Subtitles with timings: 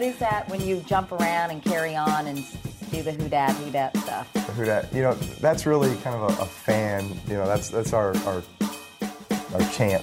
[0.00, 2.38] what is that when you jump around and carry on and
[2.90, 4.32] do the who dat who dat stuff?
[4.32, 7.06] The who dat, you know, that's really kind of a, a fan.
[7.26, 8.42] You know, that's that's our our
[9.52, 10.02] our chant.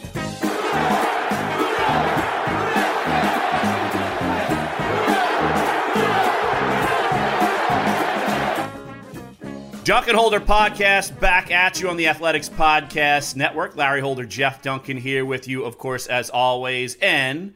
[9.84, 13.76] Duncan Holder podcast back at you on the Athletics Podcast Network.
[13.76, 16.98] Larry Holder, Jeff Duncan here with you, of course, as always.
[17.02, 17.56] And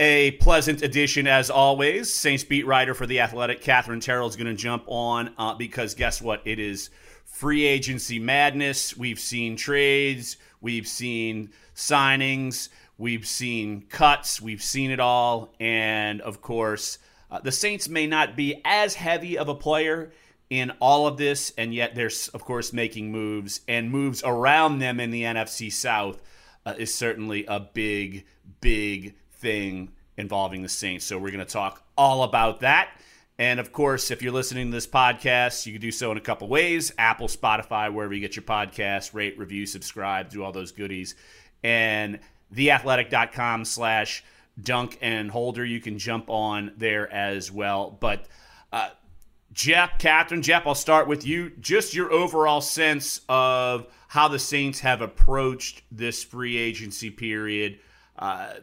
[0.00, 2.12] a pleasant addition, as always.
[2.12, 5.94] Saints beat writer for The Athletic, Katherine Terrell, is going to jump on uh, because
[5.94, 6.40] guess what?
[6.46, 6.88] It is
[7.26, 8.96] free agency madness.
[8.96, 15.52] We've seen trades, we've seen signings, we've seen cuts, we've seen it all.
[15.60, 16.98] And of course,
[17.30, 20.12] uh, the Saints may not be as heavy of a player
[20.48, 24.98] in all of this, and yet they're, of course, making moves, and moves around them
[24.98, 26.22] in the NFC South
[26.64, 28.24] uh, is certainly a big,
[28.62, 31.04] big thing involving the Saints.
[31.04, 32.90] So we're going to talk all about that.
[33.38, 36.20] And of course, if you're listening to this podcast, you can do so in a
[36.20, 40.72] couple ways Apple, Spotify, wherever you get your podcast, rate, review, subscribe, do all those
[40.72, 41.14] goodies.
[41.62, 42.20] And
[42.54, 44.22] theathletic.com slash
[44.62, 47.96] dunk and holder, you can jump on there as well.
[47.98, 48.26] But
[48.72, 48.90] uh,
[49.52, 51.50] Jeff, Katherine, Jeff, I'll start with you.
[51.60, 57.78] Just your overall sense of how the Saints have approached this free agency period.
[58.18, 58.54] Uh,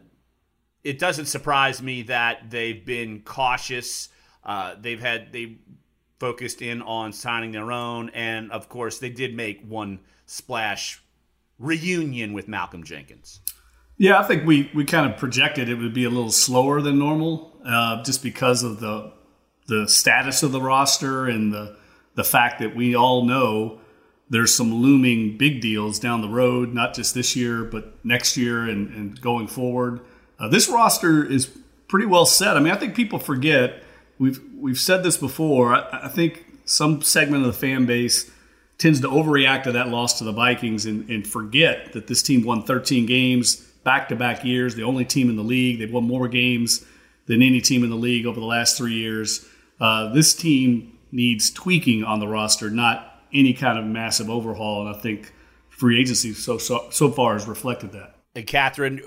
[0.88, 4.08] it doesn't surprise me that they've been cautious.
[4.46, 5.58] Uh, they've had they
[6.18, 11.02] focused in on signing their own, and of course, they did make one splash
[11.60, 13.42] reunion with Malcolm Jenkins.
[13.98, 16.98] Yeah, I think we we kind of projected it would be a little slower than
[16.98, 19.12] normal, uh, just because of the
[19.68, 21.76] the status of the roster and the
[22.16, 23.82] the fact that we all know
[24.30, 28.64] there's some looming big deals down the road, not just this year, but next year
[28.64, 30.00] and, and going forward.
[30.40, 31.50] Uh, this roster is
[31.88, 32.58] pretty well set.
[32.58, 33.84] I mean, I think people forget
[34.20, 35.76] we've we've said this before.
[35.76, 38.30] I, I think some segment of the fan base
[38.78, 42.44] tends to overreact to that loss to the Vikings and, and forget that this team
[42.44, 45.80] won 13 games back to back years, the only team in the league.
[45.80, 46.86] They've won more games
[47.26, 49.48] than any team in the league over the last three years.
[49.80, 54.86] Uh, this team needs tweaking on the roster, not any kind of massive overhaul.
[54.86, 55.34] And I think
[55.70, 58.16] free agency so so, so far has reflected that.
[58.36, 59.02] And Katherine,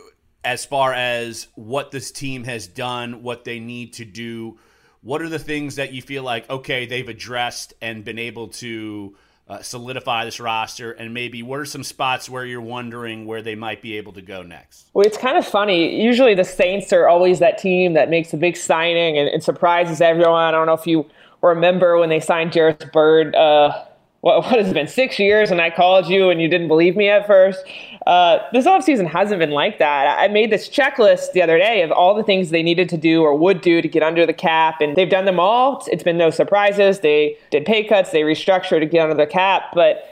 [0.45, 4.59] as far as what this team has done, what they need to do,
[5.03, 9.17] what are the things that you feel like okay they've addressed and been able to
[9.49, 10.93] uh, solidify this roster?
[10.93, 14.23] And maybe what are some spots where you're wondering where they might be able to
[14.23, 14.91] go next?
[14.95, 16.03] Well it's kind of funny.
[16.03, 20.01] Usually the saints are always that team that makes a big signing and, and surprises
[20.01, 20.43] everyone.
[20.43, 21.07] I don't know if you
[21.43, 23.35] remember when they signed Jairus Byrd.
[23.35, 23.85] uh,
[24.21, 26.97] what, what has it been six years and i called you and you didn't believe
[26.97, 27.65] me at first
[28.07, 31.91] uh, this offseason hasn't been like that i made this checklist the other day of
[31.91, 34.81] all the things they needed to do or would do to get under the cap
[34.81, 38.81] and they've done them all it's been no surprises they did pay cuts they restructured
[38.81, 40.07] to get under the cap but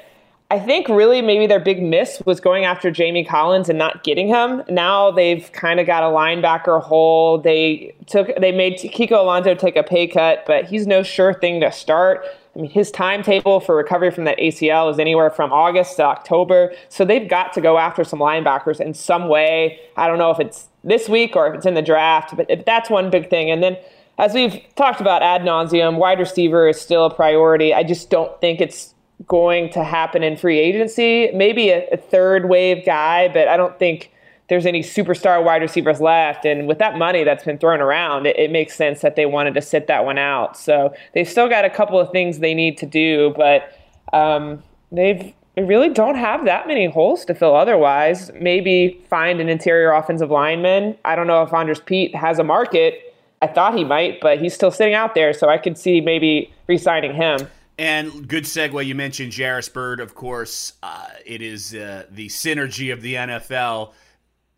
[0.50, 4.28] I think really maybe their big miss was going after Jamie Collins and not getting
[4.28, 4.62] him.
[4.70, 7.36] Now they've kind of got a linebacker hole.
[7.36, 11.60] They took they made Kiko Alonso take a pay cut, but he's no sure thing
[11.60, 12.24] to start.
[12.66, 16.72] His timetable for recovery from that ACL is anywhere from August to October.
[16.88, 19.78] So they've got to go after some linebackers in some way.
[19.96, 22.90] I don't know if it's this week or if it's in the draft, but that's
[22.90, 23.50] one big thing.
[23.50, 23.76] And then,
[24.18, 27.72] as we've talked about ad nauseum, wide receiver is still a priority.
[27.72, 28.94] I just don't think it's
[29.26, 31.30] going to happen in free agency.
[31.32, 34.10] Maybe a, a third wave guy, but I don't think
[34.48, 36.44] there's any superstar wide receivers left.
[36.44, 39.54] And with that money that's been thrown around, it, it, makes sense that they wanted
[39.54, 40.56] to sit that one out.
[40.56, 43.72] So they've still got a couple of things they need to do, but
[44.12, 48.30] um, they've they really don't have that many holes to fill otherwise.
[48.34, 50.96] Maybe find an interior offensive lineman.
[51.04, 53.16] I don't know if Andrus Peat has a market.
[53.42, 56.52] I thought he might, but he's still sitting out there, so I could see maybe
[56.68, 57.48] re-signing him.
[57.76, 58.86] And good segue.
[58.86, 60.74] You mentioned Jairus Byrd, of course.
[60.80, 63.94] Uh, it is uh, the synergy of the NFL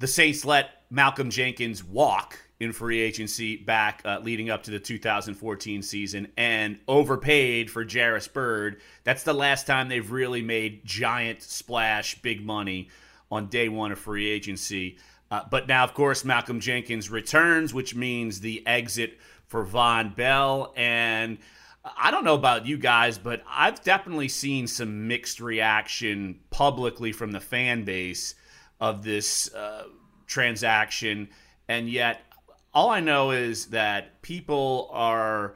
[0.01, 4.81] the Saints let Malcolm Jenkins walk in free agency back uh, leading up to the
[4.81, 8.81] 2014 season and overpaid for Jairus Byrd.
[9.05, 12.89] That's the last time they've really made giant splash, big money
[13.31, 14.97] on day one of free agency.
[15.31, 19.19] Uh, but now, of course, Malcolm Jenkins returns, which means the exit
[19.49, 20.73] for Vonn Bell.
[20.77, 21.37] And
[21.85, 27.33] I don't know about you guys, but I've definitely seen some mixed reaction publicly from
[27.33, 28.35] the fan base
[28.81, 29.85] of this uh,
[30.27, 31.29] transaction,
[31.69, 32.23] and yet
[32.73, 35.55] all I know is that people are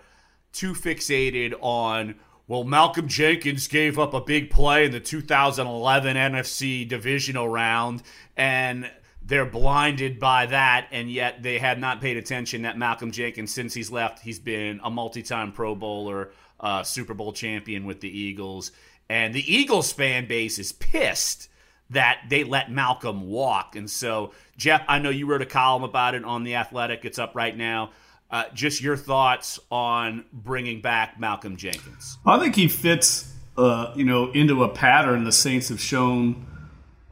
[0.52, 2.16] too fixated on.
[2.46, 8.02] Well, Malcolm Jenkins gave up a big play in the 2011 NFC divisional round,
[8.36, 8.90] and
[9.22, 13.72] they're blinded by that, and yet they have not paid attention that Malcolm Jenkins, since
[13.72, 18.72] he's left, he's been a multi-time Pro Bowler, uh, Super Bowl champion with the Eagles,
[19.08, 21.48] and the Eagles fan base is pissed
[21.90, 23.76] that they let Malcolm walk.
[23.76, 27.04] And so, Jeff, I know you wrote a column about it on the Athletic.
[27.04, 27.90] It's up right now.
[28.30, 32.18] Uh, just your thoughts on bringing back Malcolm Jenkins.
[32.26, 36.46] I think he fits, uh, you know, into a pattern the Saints have shown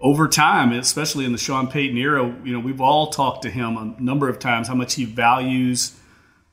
[0.00, 3.76] over time, especially in the Sean Payton era, you know, we've all talked to him
[3.76, 5.96] a number of times how much he values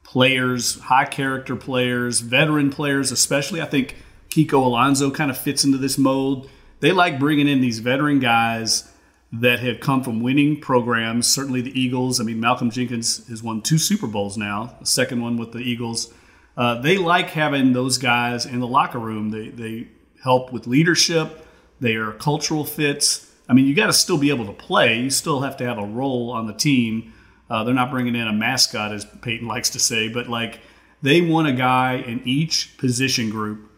[0.04, 3.62] players, high character players, veteran players, especially.
[3.62, 3.95] I think
[4.30, 6.50] Kiko Alonso kind of fits into this mold.
[6.80, 8.92] They like bringing in these veteran guys
[9.31, 11.28] that have come from winning programs.
[11.28, 12.20] Certainly the Eagles.
[12.20, 15.60] I mean, Malcolm Jenkins has won two Super Bowls now, the second one with the
[15.60, 16.14] Eagles.
[16.58, 19.30] Uh, they like having those guys in the locker room.
[19.30, 19.88] They, they
[20.24, 21.46] help with leadership,
[21.80, 25.00] they are cultural fits I mean, you got to still be able to play.
[25.00, 27.14] You still have to have a role on the team.
[27.50, 30.60] Uh, they're not bringing in a mascot, as Payton likes to say, but like
[31.02, 33.72] they want a guy in each position group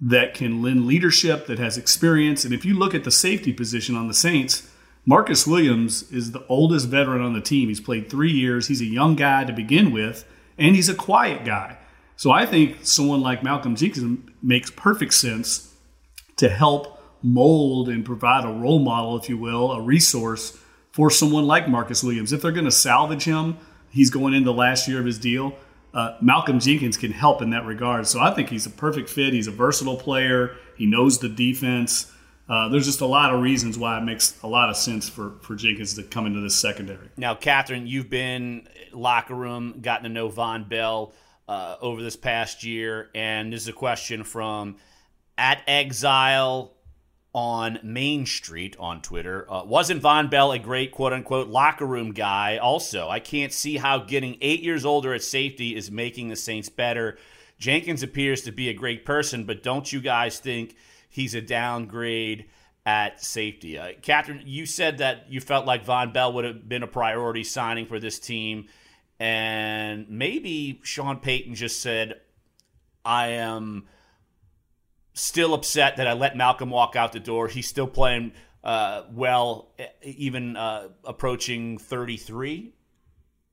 [0.00, 2.44] that can lend leadership, that has experience.
[2.44, 4.70] And if you look at the safety position on the Saints,
[5.04, 7.68] Marcus Williams is the oldest veteran on the team.
[7.68, 8.68] He's played three years.
[8.68, 10.24] He's a young guy to begin with,
[10.56, 11.78] and he's a quiet guy.
[12.16, 15.74] So I think someone like Malcolm Jenkins makes perfect sense
[16.36, 20.58] to help mold and provide a role model, if you will, a resource
[20.92, 22.32] for someone like Marcus Williams.
[22.32, 23.56] If they're going to salvage him,
[23.90, 25.54] he's going into the last year of his deal.
[25.94, 28.06] Uh, Malcolm Jenkins can help in that regard.
[28.06, 29.32] So I think he's a perfect fit.
[29.32, 30.56] He's a versatile player.
[30.76, 32.12] He knows the defense.
[32.48, 35.34] Uh, there's just a lot of reasons why it makes a lot of sense for,
[35.42, 37.08] for Jenkins to come into this secondary.
[37.16, 41.12] Now, Katherine, you've been locker room, gotten to know Vonn Bell
[41.46, 44.76] uh, over this past year, and this is a question from
[45.36, 46.72] at Exile
[47.34, 49.50] on Main Street on Twitter.
[49.50, 52.56] Uh, wasn't Vonn Bell a great quote unquote locker room guy?
[52.58, 56.68] Also, I can't see how getting eight years older at safety is making the Saints
[56.68, 57.18] better.
[57.58, 60.76] Jenkins appears to be a great person, but don't you guys think
[61.08, 62.46] he's a downgrade
[62.86, 63.78] at safety?
[63.78, 67.44] Uh, Katherine, you said that you felt like Vonn Bell would have been a priority
[67.44, 68.68] signing for this team,
[69.18, 72.20] and maybe Sean Payton just said,
[73.04, 73.86] I am
[75.18, 77.48] still upset that I let Malcolm walk out the door.
[77.48, 78.32] He's still playing
[78.64, 79.70] uh, well,
[80.02, 82.74] even uh, approaching 33,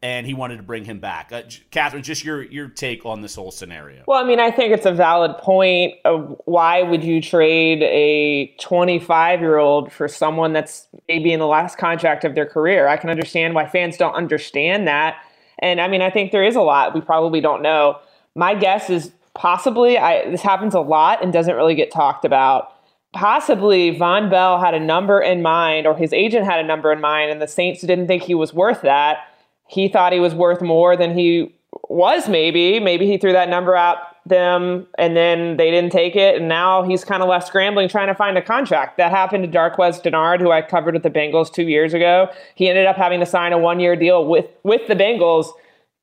[0.02, 1.32] and he wanted to bring him back.
[1.32, 4.04] Uh, Katherine, just your your take on this whole scenario.
[4.08, 5.96] Well, I mean, I think it's a valid point.
[6.06, 11.48] Of why would you trade a 25 year old for someone that's maybe in the
[11.48, 12.88] last contract of their career?
[12.88, 15.18] I can understand why fans don't understand that.
[15.60, 18.00] And I mean, I think there is a lot we probably don't know.
[18.36, 22.72] My guess is possibly I, this happens a lot and doesn't really get talked about.
[23.14, 27.00] Possibly Vonn Bell had a number in mind, or his agent had a number in
[27.00, 29.20] mind, and the Saints didn't think he was worth that.
[29.68, 31.56] He thought he was worth more than he
[31.88, 32.80] was, maybe.
[32.80, 36.82] Maybe he threw that number out them and then they didn't take it and now
[36.82, 40.42] he's kind of left scrambling trying to find a contract that happened to Darqueze Dennard
[40.42, 43.54] who I covered with the Bengals two years ago he ended up having to sign
[43.54, 45.52] a one year deal with with the Bengals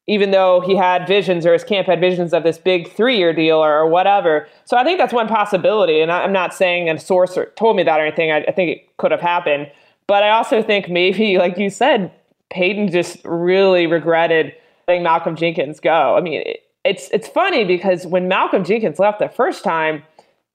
[0.06, 3.32] even though he had visions or his camp had visions of this big three year
[3.32, 4.48] deal or, or, whatever.
[4.64, 6.00] So I think that's one possibility.
[6.00, 8.32] And I, am not saying a source told me that or anything.
[8.32, 9.70] I, I, think it could have happened.
[10.08, 12.12] But I also think maybe, like you said,
[12.50, 14.54] Payton just really regretted
[14.88, 16.16] letting Malcolm Jenkins go.
[16.16, 20.02] I mean, it, it's it's funny because when Malcolm Jenkins left the first time,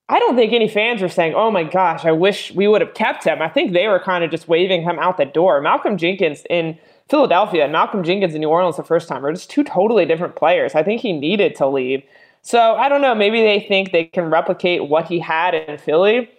[0.09, 2.93] I don't think any fans were saying, "Oh my gosh, I wish we would have
[2.93, 5.61] kept him." I think they were kind of just waving him out the door.
[5.61, 6.77] Malcolm Jenkins in
[7.09, 10.75] Philadelphia Malcolm Jenkins in New Orleans the first time are just two totally different players.
[10.75, 12.03] I think he needed to leave.
[12.41, 13.15] So I don't know.
[13.15, 16.29] Maybe they think they can replicate what he had in Philly,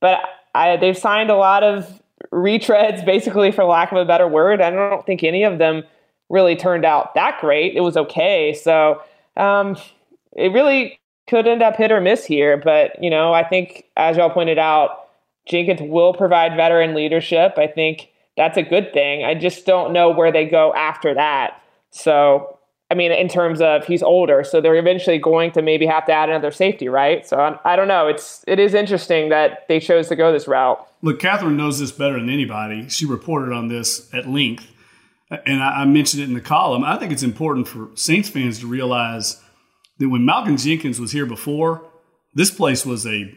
[0.00, 0.20] but
[0.54, 4.60] I, they've signed a lot of retreads, basically, for lack of a better word.
[4.60, 5.82] I don't think any of them
[6.28, 7.74] really turned out that great.
[7.74, 8.54] It was okay.
[8.54, 9.02] So
[9.36, 9.76] um,
[10.32, 12.56] it really could end up hit or miss here.
[12.56, 15.08] But, you know, I think, as y'all pointed out,
[15.46, 17.54] Jenkins will provide veteran leadership.
[17.56, 19.24] I think that's a good thing.
[19.24, 21.60] I just don't know where they go after that.
[21.90, 22.58] So,
[22.90, 26.12] I mean, in terms of he's older, so they're eventually going to maybe have to
[26.12, 27.26] add another safety, right?
[27.26, 28.06] So I, I don't know.
[28.06, 30.86] It's it is interesting that they chose to go this route.
[31.02, 32.88] Look, Katherine knows this better than anybody.
[32.88, 34.66] She reported on this at length,
[35.30, 36.84] and I, I mentioned it in the column.
[36.84, 39.42] I think it's important for Saints fans to realize
[39.98, 41.84] that when Malcolm Jenkins was here before,
[42.34, 43.34] this place was a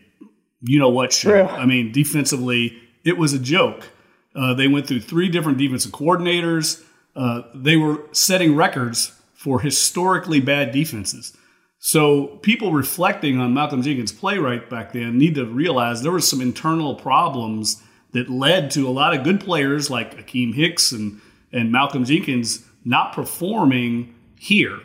[0.62, 1.48] you know what show.
[1.48, 1.48] True.
[1.48, 3.90] I mean, defensively, it was a joke.
[4.36, 6.84] Uh, they went through three different defensive coordinators.
[7.16, 11.36] Uh, they were setting records for historically bad defenses.
[11.80, 16.22] So people reflecting on Malcolm Jenkins' play right back then need to realize there were
[16.22, 21.20] some internal problems that led to a lot of good players like Akiem Hicks and,
[21.52, 24.80] and Malcolm Jenkins not performing here.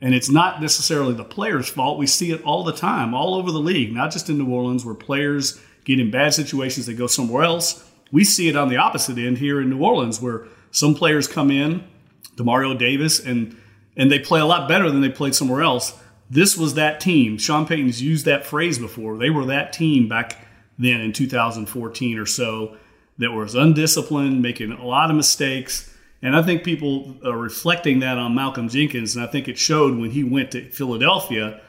[0.00, 1.98] And it's not necessarily the players' fault.
[1.98, 4.84] We see it all the time, all over the league, not just in New Orleans,
[4.84, 7.87] where players get in bad situations, they go somewhere else.
[8.10, 11.50] We see it on the opposite end here in New Orleans, where some players come
[11.50, 11.86] in,
[12.36, 13.56] Demario Davis, and
[13.96, 15.98] and they play a lot better than they played somewhere else.
[16.30, 17.36] This was that team.
[17.36, 19.18] Sean Payton's used that phrase before.
[19.18, 20.46] They were that team back
[20.78, 22.76] then in 2014 or so
[23.18, 25.92] that was undisciplined, making a lot of mistakes.
[26.22, 29.98] And I think people are reflecting that on Malcolm Jenkins, and I think it showed
[29.98, 31.60] when he went to Philadelphia.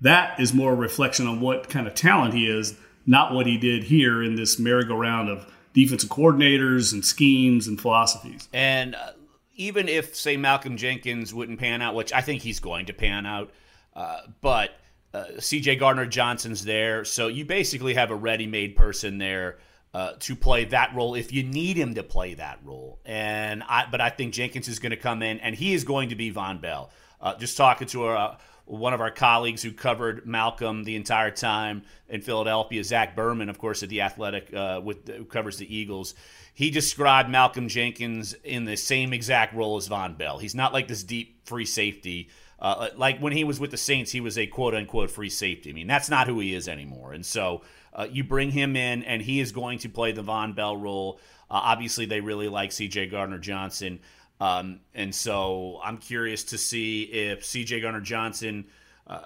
[0.00, 2.76] That is more a reflection on what kind of talent he is,
[3.06, 5.46] not what he did here in this merry-go-round of
[5.76, 8.48] defensive coordinators and schemes and philosophies.
[8.52, 9.12] And uh,
[9.56, 13.26] even if, say, Malcolm Jenkins wouldn't pan out, which I think he's going to pan
[13.26, 13.52] out,
[13.94, 14.70] uh, but
[15.12, 17.04] uh, CJ Gardner Johnson's there.
[17.04, 19.58] So you basically have a ready made person there.
[19.94, 22.98] Uh, to play that role if you need him to play that role.
[23.06, 26.10] And I, but I think Jenkins is going to come in, and he is going
[26.10, 26.90] to be Vonn Bell.
[27.18, 31.82] Uh, just talking to our, one of our colleagues who covered Malcolm the entire time
[32.08, 36.14] in Philadelphia, Zach Berman, of course, at the Athletic, uh, with who covers the Eagles.
[36.52, 40.38] He described Malcolm Jenkins in the same exact role as Vonn Bell.
[40.38, 42.28] He's not like this deep free safety.
[42.58, 45.70] Uh, like when he was with the Saints, he was a quote unquote free safety.
[45.70, 47.12] I mean, that's not who he is anymore.
[47.12, 50.54] And so uh, you bring him in, and he is going to play the Vonn
[50.54, 51.20] Bell role.
[51.50, 53.06] Uh, obviously, they really like C.J.
[53.06, 54.00] Gardner Johnson,
[54.40, 57.80] um, and so I'm curious to see if C.J.
[57.80, 58.66] Gardner Johnson,
[59.06, 59.20] uh,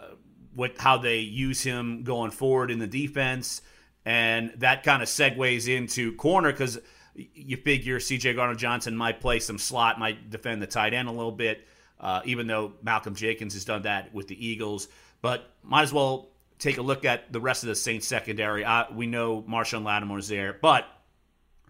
[0.54, 3.62] what how they use him going forward in the defense,
[4.04, 6.78] and that kind of segues into corner because
[7.14, 8.34] you figure C.J.
[8.34, 11.66] Gardner Johnson might play some slot, might defend the tight end a little bit.
[11.98, 14.88] Uh, even though Malcolm Jenkins has done that with the Eagles,
[15.20, 18.64] but might as well take a look at the rest of the Saints secondary.
[18.64, 20.86] Uh, we know Marshon Lattimore's there, but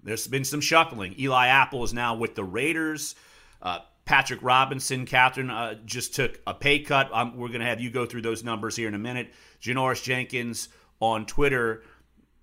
[0.05, 1.19] there's been some shuffling.
[1.19, 3.17] Eli Apple is now with the Raiders.
[3.62, 7.11] Uh, Patrick Robinson, Katherine, uh, just took a pay cut.
[7.12, 9.33] Um, we're going to have you go through those numbers here in a minute.
[9.62, 10.69] Janoris Jenkins
[11.00, 11.83] on Twitter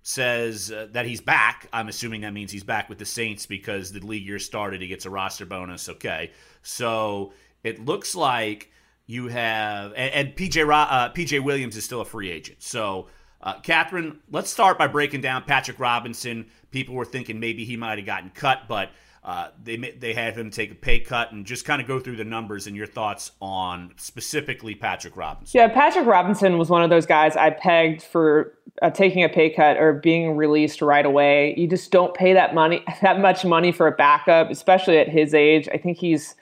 [0.02, 1.68] says uh, that he's back.
[1.72, 4.80] I'm assuming that means he's back with the Saints because the league year started.
[4.80, 5.88] He gets a roster bonus.
[5.88, 6.32] Okay.
[6.62, 7.32] So
[7.62, 8.70] it looks like
[9.06, 12.62] you have and, and PJ uh, PJ Williams is still a free agent.
[12.62, 13.08] So,
[13.42, 16.46] uh, Katherine, let's start by breaking down Patrick Robinson.
[16.70, 18.90] People were thinking maybe he might have gotten cut, but
[19.24, 22.16] uh, they they had him take a pay cut and just kind of go through
[22.16, 25.58] the numbers and your thoughts on specifically Patrick Robinson.
[25.58, 29.50] Yeah, Patrick Robinson was one of those guys I pegged for uh, taking a pay
[29.50, 31.54] cut or being released right away.
[31.56, 35.34] You just don't pay that money that much money for a backup, especially at his
[35.34, 35.68] age.
[35.72, 36.34] I think he's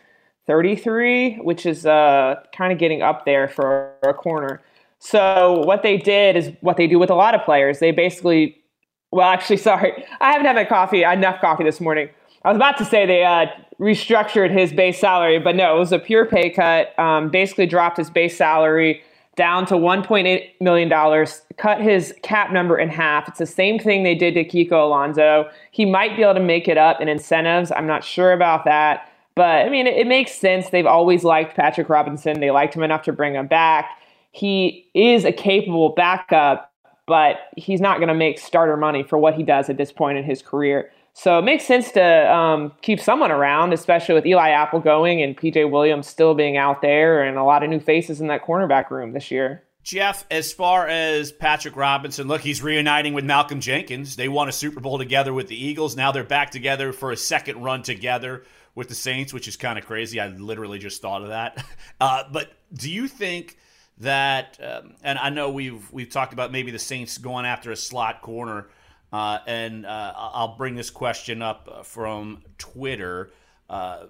[0.47, 4.63] 33, which is uh, kind of getting up there for a corner.
[4.99, 7.81] So what they did is what they do with a lot of players.
[7.81, 8.63] They basically,
[9.11, 12.09] well, actually, sorry, I haven't had my coffee, enough coffee this morning.
[12.47, 13.47] I was about to say they uh,
[13.81, 16.97] restructured his base salary, but no, it was a pure pay cut.
[16.97, 19.03] Um, basically, dropped his base salary
[19.35, 23.27] down to 1.8 million dollars, cut his cap number in half.
[23.27, 25.51] It's the same thing they did to Kiko Alonso.
[25.73, 27.73] He might be able to make it up in incentives.
[27.73, 29.13] I'm not sure about that.
[29.35, 30.71] But I mean, it, it makes sense.
[30.71, 32.39] They've always liked Patrick Robinson.
[32.39, 33.91] They liked him enough to bring him back.
[34.31, 36.73] He is a capable backup,
[37.09, 40.17] but he's not going to make starter money for what he does at this point
[40.17, 40.93] in his career.
[41.19, 45.35] So it makes sense to um, keep someone around, especially with Eli Apple going and
[45.35, 48.91] PJ Williams still being out there and a lot of new faces in that cornerback
[48.91, 49.65] room this year.
[49.83, 54.17] Jeff, as far as Patrick Robinson, look, he's reuniting with Malcolm Jenkins.
[54.17, 55.97] They won a Super Bowl together with the Eagles.
[55.97, 58.45] Now they're back together for a second run together
[58.75, 60.21] with the Saints, which is kind of crazy.
[60.21, 61.65] I literally just thought of that.
[61.99, 63.57] Uh, but do you think
[64.01, 64.59] that?
[64.63, 68.21] Um, and I know we've we've talked about maybe the Saints going after a slot
[68.21, 68.67] corner,
[69.13, 73.31] uh, and uh, I'll bring this question up from Twitter.
[73.69, 74.07] Uh,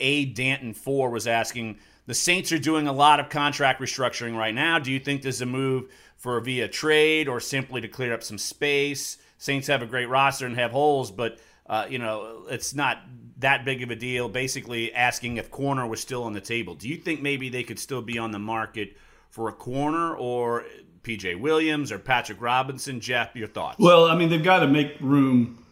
[0.00, 1.78] a Danton Four was asking.
[2.06, 4.78] The Saints are doing a lot of contract restructuring right now.
[4.78, 8.38] Do you think there's a move for via trade or simply to clear up some
[8.38, 9.18] space?
[9.36, 13.02] Saints have a great roster and have holes, but uh, you know, it's not
[13.38, 14.28] that big of a deal.
[14.28, 16.74] Basically, asking if corner was still on the table.
[16.74, 18.96] Do you think maybe they could still be on the market
[19.30, 20.64] for a corner or
[21.02, 23.00] PJ Williams or Patrick Robinson?
[23.00, 23.78] Jeff, your thoughts?
[23.78, 25.64] Well, I mean, they've got to make room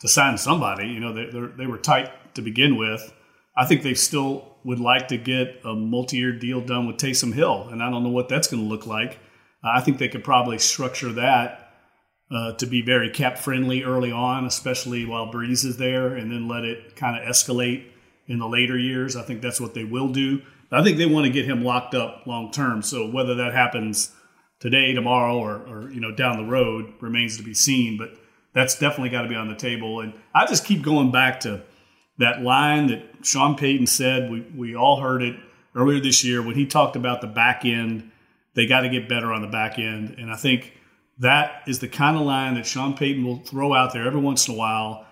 [0.00, 0.88] to sign somebody.
[0.88, 3.12] You know, they, they were tight to begin with.
[3.56, 7.68] I think they still would like to get a multi-year deal done with Taysom Hill,
[7.70, 9.18] and I don't know what that's going to look like.
[9.62, 11.72] I think they could probably structure that
[12.30, 16.48] uh, to be very cap friendly early on, especially while Brees is there, and then
[16.48, 17.86] let it kind of escalate
[18.26, 19.16] in the later years.
[19.16, 20.42] I think that's what they will do.
[20.72, 22.82] I think they want to get him locked up long term.
[22.82, 24.14] So whether that happens
[24.60, 27.98] today, tomorrow, or, or, you know down the road remains to be seen.
[27.98, 28.10] But
[28.54, 30.00] that's definitely got to be on the table.
[30.00, 31.62] And I just keep going back to
[32.18, 34.30] that line that Sean Payton said.
[34.30, 35.36] We we all heard it
[35.74, 38.10] earlier this year when he talked about the back end.
[38.54, 40.72] They got to get better on the back end, and I think
[41.18, 44.48] that is the kind of line that Sean Payton will throw out there every once
[44.48, 45.06] in a while.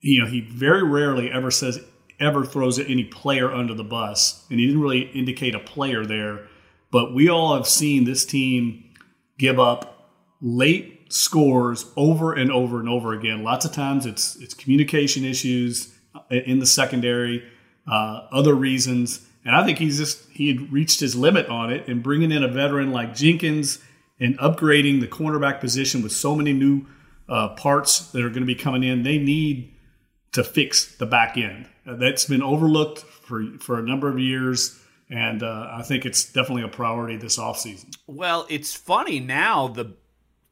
[0.00, 1.80] You know, he very rarely ever says
[2.20, 6.46] ever throws any player under the bus, and he didn't really indicate a player there.
[6.94, 8.84] But we all have seen this team
[9.36, 13.42] give up late scores over and over and over again.
[13.42, 15.92] Lots of times it's it's communication issues
[16.30, 17.42] in the secondary,
[17.90, 21.88] uh, other reasons, and I think he's just he had reached his limit on it.
[21.88, 23.80] And bringing in a veteran like Jenkins
[24.20, 26.86] and upgrading the cornerback position with so many new
[27.28, 29.74] uh, parts that are going to be coming in, they need
[30.30, 31.66] to fix the back end.
[31.84, 34.78] Uh, that's been overlooked for for a number of years.
[35.10, 37.96] And uh, I think it's definitely a priority this offseason.
[38.06, 39.68] Well, it's funny now.
[39.68, 39.94] The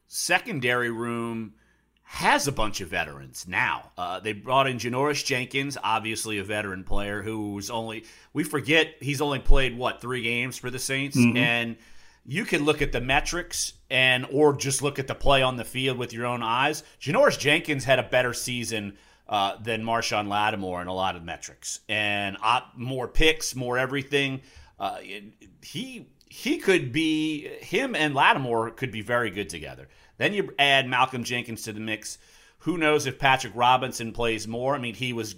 [0.07, 1.55] secondary room
[2.03, 3.91] has a bunch of veterans now.
[3.97, 8.05] Uh, they brought in Janoris Jenkins, obviously a veteran player who's only
[8.35, 11.39] we forget he's only played what three games for the Saints, mm-hmm.
[11.39, 11.77] and
[12.27, 15.65] you can look at the metrics and or just look at the play on the
[15.65, 16.83] field with your own eyes.
[17.01, 18.99] Janoris Jenkins had a better season
[19.33, 22.37] uh, than Marshon Lattimore in a lot of metrics and
[22.77, 24.43] more picks, more everything.
[24.79, 24.99] Uh,
[25.63, 29.89] he he could be him and Lattimore could be very good together.
[30.19, 32.19] Then you add Malcolm Jenkins to the mix.
[32.59, 34.75] Who knows if Patrick Robinson plays more?
[34.75, 35.35] I mean, he was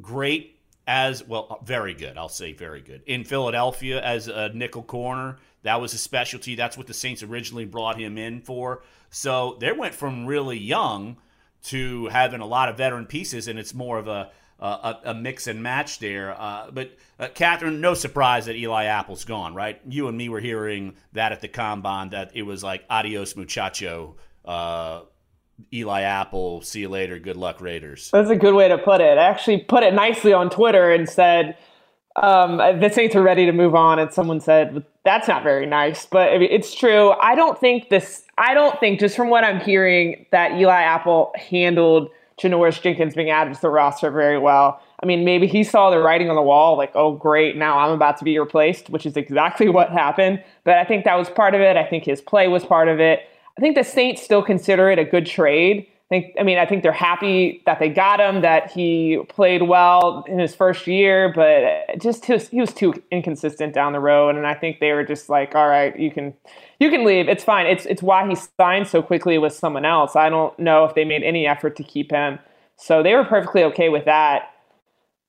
[0.00, 2.16] great as well, very good.
[2.16, 5.36] I'll say very good in Philadelphia as a nickel corner.
[5.64, 6.54] That was a specialty.
[6.54, 8.84] That's what the Saints originally brought him in for.
[9.10, 11.18] So they went from really young
[11.66, 15.46] to having a lot of veteran pieces, and it's more of a a, a, mix
[15.46, 16.34] and match there.
[16.40, 19.80] Uh, but uh, Katherine, no surprise that Eli Apple's gone, right?
[19.86, 24.16] You and me were hearing that at the combine that it was like adios muchacho.
[24.44, 25.02] Uh,
[25.72, 27.18] Eli Apple, see you later.
[27.18, 28.10] Good luck, Raiders.
[28.12, 29.18] That's a good way to put it.
[29.18, 31.56] I actually put it nicely on Twitter and said
[32.22, 36.06] um, the Saints were ready to move on, and someone said that's not very nice,
[36.06, 37.10] but I mean, it's true.
[37.20, 38.24] I don't think this.
[38.38, 43.30] I don't think just from what I'm hearing that Eli Apple handled Janoris Jenkins being
[43.30, 44.80] added to the roster very well.
[45.02, 47.92] I mean, maybe he saw the writing on the wall, like, oh, great, now I'm
[47.92, 50.42] about to be replaced, which is exactly what happened.
[50.64, 51.76] But I think that was part of it.
[51.76, 53.20] I think his play was part of it.
[53.56, 55.86] I think the Saints still consider it a good trade.
[56.10, 59.62] I think, I mean, I think they're happy that they got him, that he played
[59.62, 64.36] well in his first year, but just his, he was too inconsistent down the road,
[64.36, 66.32] and I think they were just like, all right, you can,
[66.78, 67.28] you can leave.
[67.28, 67.66] It's fine.
[67.66, 70.14] It's it's why he signed so quickly with someone else.
[70.14, 72.38] I don't know if they made any effort to keep him,
[72.76, 74.50] so they were perfectly okay with that.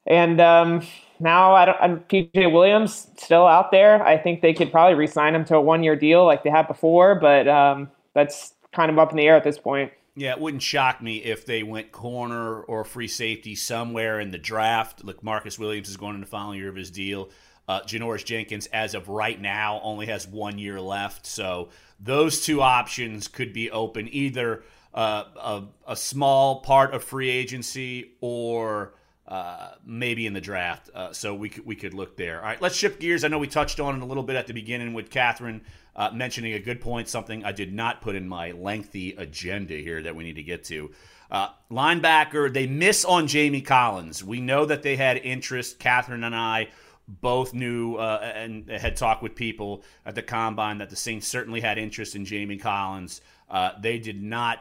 [0.06, 0.86] And um,
[1.20, 1.78] now I don't.
[1.82, 4.06] I'm, PJ Williams still out there.
[4.06, 7.16] I think they could probably re-sign him to a one-year deal like they had before,
[7.16, 9.92] but um, that's kind of up in the air at this point.
[10.20, 14.40] Yeah, it wouldn't shock me if they went corner or free safety somewhere in the
[14.40, 15.04] draft.
[15.04, 17.30] Look, Marcus Williams is going in the final year of his deal.
[17.68, 21.28] Uh, Janoris Jenkins, as of right now, only has one year left.
[21.28, 27.30] So those two options could be open either uh, a, a, small part of free
[27.30, 28.96] agency or
[29.28, 30.90] uh, maybe in the draft.
[30.96, 32.40] Uh, so we could, we could look there.
[32.40, 33.24] All right, let's shift gears.
[33.24, 35.62] I know we touched on it a little bit at the beginning with Katherine
[35.98, 40.02] uh, mentioning a good point, something I did not put in my lengthy agenda here
[40.04, 40.92] that we need to get to.
[41.30, 44.24] Uh, linebacker, they miss on Jamie Collins.
[44.24, 45.80] We know that they had interest.
[45.80, 46.70] Katherine and I
[47.08, 51.62] both knew uh, and had talked with people at the combine that the Saints certainly
[51.62, 53.22] had interest in Jamie Collins.
[53.50, 54.60] Uh, they did not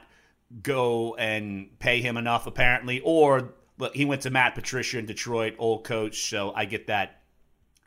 [0.62, 5.55] go and pay him enough, apparently, or look, he went to Matt Patricia in Detroit,
[5.59, 7.22] old coach, so I get that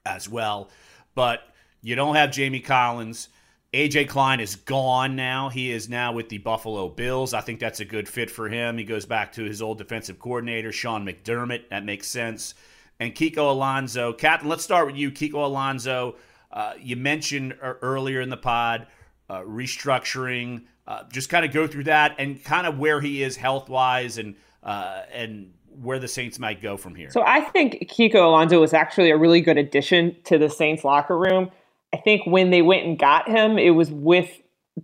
[0.06, 0.70] as well.
[1.16, 1.42] But
[1.82, 3.30] you don't have Jamie Collins.
[3.74, 5.50] AJ Klein is gone now.
[5.50, 7.36] He is now with the Buffalo Bills.
[7.36, 8.80] I think that's a good fit for him.
[8.80, 11.70] He goes back to his old defensive coordinator, Sean McDermott.
[11.70, 12.56] That makes sense.
[13.00, 14.12] And Kiko Alonso.
[14.14, 15.12] Captain, let's start with you.
[15.12, 16.16] Kiko Alonso,
[16.52, 18.88] uh, you mentioned earlier in the pod
[19.30, 20.64] uh, restructuring.
[20.88, 24.18] Uh, just kind of go through that and kind of where he is health wise
[24.18, 27.12] and uh, and where the Saints might go from here.
[27.12, 31.18] So I think Kiko Alonso was actually a really good addition to the Saints locker
[31.18, 31.52] room.
[31.94, 34.30] I think when they went and got him, it was with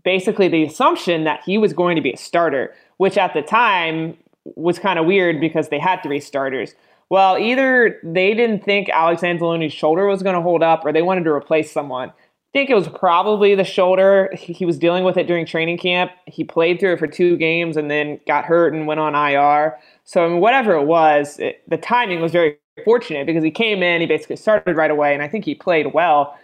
[0.04, 4.18] basically the assumption that he was going to be a starter, which at the time
[4.44, 6.76] was kind of weird because they had three starters.
[7.10, 11.02] Well, either they didn't think Alex Anzalone's shoulder was going to hold up or they
[11.02, 12.10] wanted to replace someone.
[12.10, 14.30] I think it was probably the shoulder.
[14.34, 16.12] He was dealing with it during training camp.
[16.26, 19.78] He played through it for two games and then got hurt and went on IR.
[20.06, 23.84] So, I mean, whatever it was, it, the timing was very fortunate because he came
[23.84, 26.38] in, he basically started right away, and I think he played well.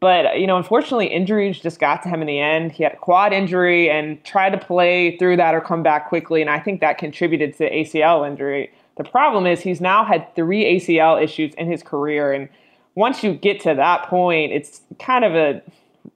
[0.00, 2.70] But, you know, unfortunately, injuries just got to him in the end.
[2.70, 6.40] He had a quad injury and tried to play through that or come back quickly.
[6.40, 8.72] And I think that contributed to the ACL injury.
[8.96, 12.32] The problem is he's now had three ACL issues in his career.
[12.32, 12.48] And
[12.94, 15.62] once you get to that point, it's kind of a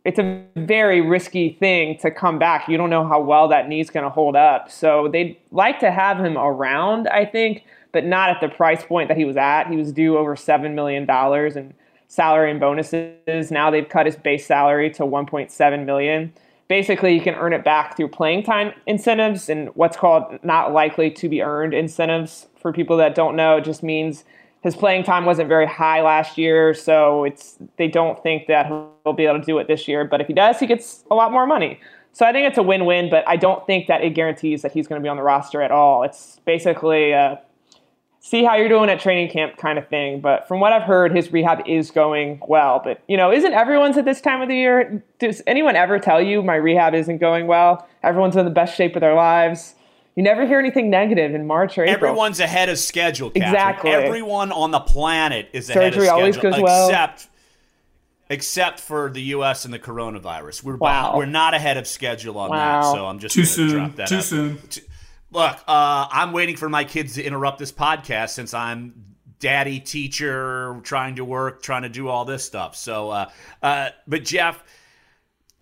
[0.05, 2.69] it's a very risky thing to come back.
[2.69, 4.71] You don't know how well that knee's going to hold up.
[4.71, 9.09] So they'd like to have him around, I think, but not at the price point
[9.09, 9.69] that he was at.
[9.69, 11.03] He was due over $7 million
[11.57, 11.75] in
[12.13, 13.51] salary and bonuses.
[13.51, 16.31] Now they've cut his base salary to 1.7 million.
[16.69, 21.11] Basically, you can earn it back through playing time incentives and what's called not likely
[21.11, 22.49] to be earned incentives.
[22.57, 24.25] For people that don't know, it just means
[24.63, 29.15] his playing time wasn't very high last year, so it's they don't think that he'll
[29.17, 30.05] be able to do it this year.
[30.05, 31.81] But if he does, he gets a lot more money.
[32.13, 34.87] So I think it's a win-win, but I don't think that it guarantees that he's
[34.87, 36.03] going to be on the roster at all.
[36.03, 37.41] It's basically a
[38.25, 40.21] see how you're doing at training camp kind of thing.
[40.21, 42.81] But from what I've heard, his rehab is going well.
[42.83, 45.03] But you know, isn't everyone's at this time of the year?
[45.19, 47.87] Does anyone ever tell you my rehab isn't going well?
[48.03, 49.75] Everyone's in the best shape of their lives.
[50.15, 52.11] You never hear anything negative in March or April.
[52.11, 53.31] Everyone's ahead of schedule.
[53.31, 53.49] Katherine.
[53.55, 53.91] Exactly.
[53.91, 56.89] Everyone on the planet is ahead of schedule, always goes well.
[56.89, 57.29] except
[58.31, 59.65] except for the U.S.
[59.65, 60.63] and the coronavirus.
[60.63, 61.17] We're Wow.
[61.17, 62.83] we're not ahead of schedule on Wow.
[62.83, 62.93] that.
[62.93, 63.71] So I'm just Too soon.
[63.71, 64.23] Drop that Too out.
[64.25, 64.59] soon.
[65.33, 70.79] Look, uh, I'm waiting for my kids to interrupt this podcast since I'm daddy teacher,
[70.83, 72.77] trying to work, trying to do all this stuff.
[72.77, 73.31] So, uh,
[73.63, 74.63] uh, but Jeff,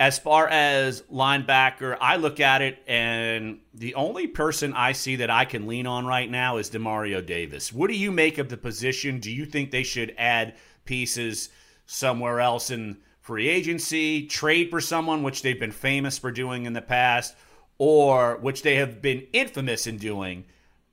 [0.01, 5.31] as far as linebacker, I look at it and the only person I see that
[5.31, 7.73] I can lean on right now is Demario Davis.
[7.73, 9.21] What do you make of the position?
[9.21, 11.49] Do you think they should add pieces
[11.87, 16.73] somewhere else in free agency, trade for someone, which they've been famous for doing in
[16.73, 17.37] the past,
[17.81, 20.45] or which they have been infamous in doing,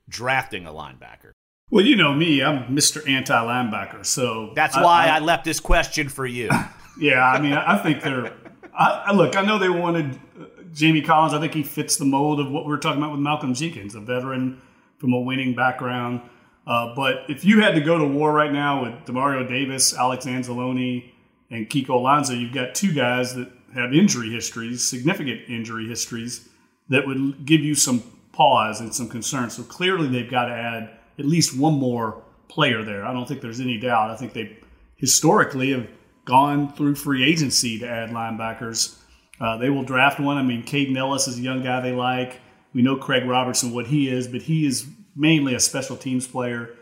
[0.08, 1.32] drafting a linebacker?
[1.70, 3.06] Well, you know me, I'm Mr.
[3.06, 4.06] Anti linebacker.
[4.06, 6.50] So That's why I, left this question for you.
[7.00, 8.32] Yeah, I mean, I I think they're.
[8.76, 11.32] I, I look, I know they wanted uh, Jamie Collins.
[11.32, 13.94] I think he fits the mold of what we were talking about with Malcolm Jenkins,
[13.94, 14.60] a veteran
[14.96, 16.22] from a winning background.
[16.66, 20.26] Uh, but if you had to go to war right now with Demario Davis, Alex
[20.26, 21.12] Anzalone,
[21.52, 26.47] and Kiko Alonso, you've got two guys that have injury histories, significant injury histories,
[26.88, 29.50] that would give you some pause and some concern.
[29.50, 33.04] So clearly, they've got to add at least one more player there.
[33.04, 34.10] I don't think there's any doubt.
[34.10, 34.58] I think they
[34.96, 35.88] historically have
[36.24, 38.96] gone through free agency to add linebackers.
[39.40, 40.36] Uh, they will draft one.
[40.36, 42.40] I mean, Kaden Elliss is a young guy they like.
[42.74, 46.74] We know Craig Robertson what he is, but he is mainly a special teams player.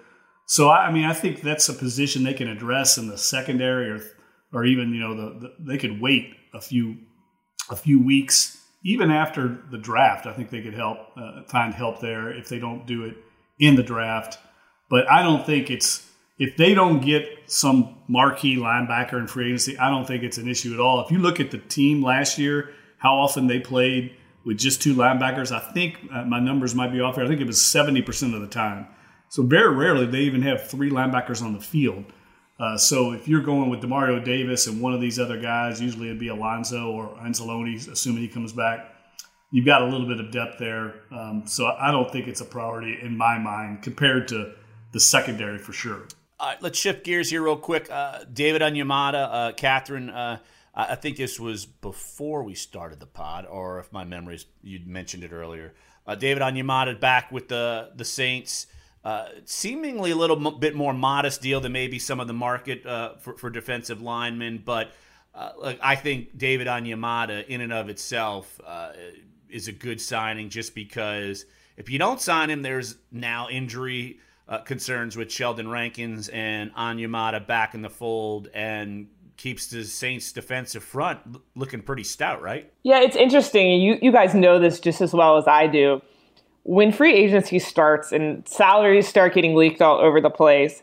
[0.47, 3.91] So I, I mean, I think that's a position they can address in the secondary,
[3.91, 4.01] or
[4.53, 6.97] or even you know the, the they could wait a few
[7.71, 8.56] a few weeks
[8.87, 10.27] even after the draft.
[10.27, 13.17] I think they could help uh, find help there if they don't do it
[13.59, 14.39] in the draft.
[14.89, 19.77] But I don't think it's if they don't get some marquee linebacker in free agency,
[19.77, 21.05] I don't think it's an issue at all.
[21.05, 24.95] If you look at the team last year, how often they played with just two
[24.95, 27.25] linebackers, I think uh, my numbers might be off here.
[27.25, 28.87] I think it was 70% of the time.
[29.31, 32.05] So very rarely they even have three linebackers on the field.
[32.59, 36.07] Uh, so if you're going with Demario Davis and one of these other guys, usually
[36.07, 38.95] it'd be Alonso or Anzalone, assuming he comes back.
[39.51, 40.95] You've got a little bit of depth there.
[41.11, 44.55] Um, so I don't think it's a priority in my mind compared to
[44.93, 46.09] the secondary for sure.
[46.41, 47.91] All right, let's shift gears here real quick.
[47.91, 50.39] Uh, David Onyemata, uh, Katherine, uh,
[50.75, 55.25] I think this was before we started the pod, or if my memories, you mentioned
[55.25, 55.73] it earlier.
[56.07, 58.67] Uh, David Onyemata back with the the Saints.
[59.07, 62.85] Uh, seemingly a little m- bit more modest deal than maybe some of the market
[62.85, 64.91] uh, for, for defensive linemen, but
[65.33, 68.95] uh, I think David Onyemata, in and of itself, uh,
[69.49, 71.45] is a good signing just because
[71.77, 77.47] if you don't sign him, there's now injury uh, concerns with Sheldon Rankins and Onyemata
[77.47, 81.21] back in the fold and keeps the Saints defensive front
[81.55, 82.73] looking pretty stout, right?
[82.83, 83.81] Yeah, it's interesting.
[83.81, 86.03] You you guys know this just as well as I do.
[86.69, 90.83] When free agency starts and salaries start getting leaked all over the place,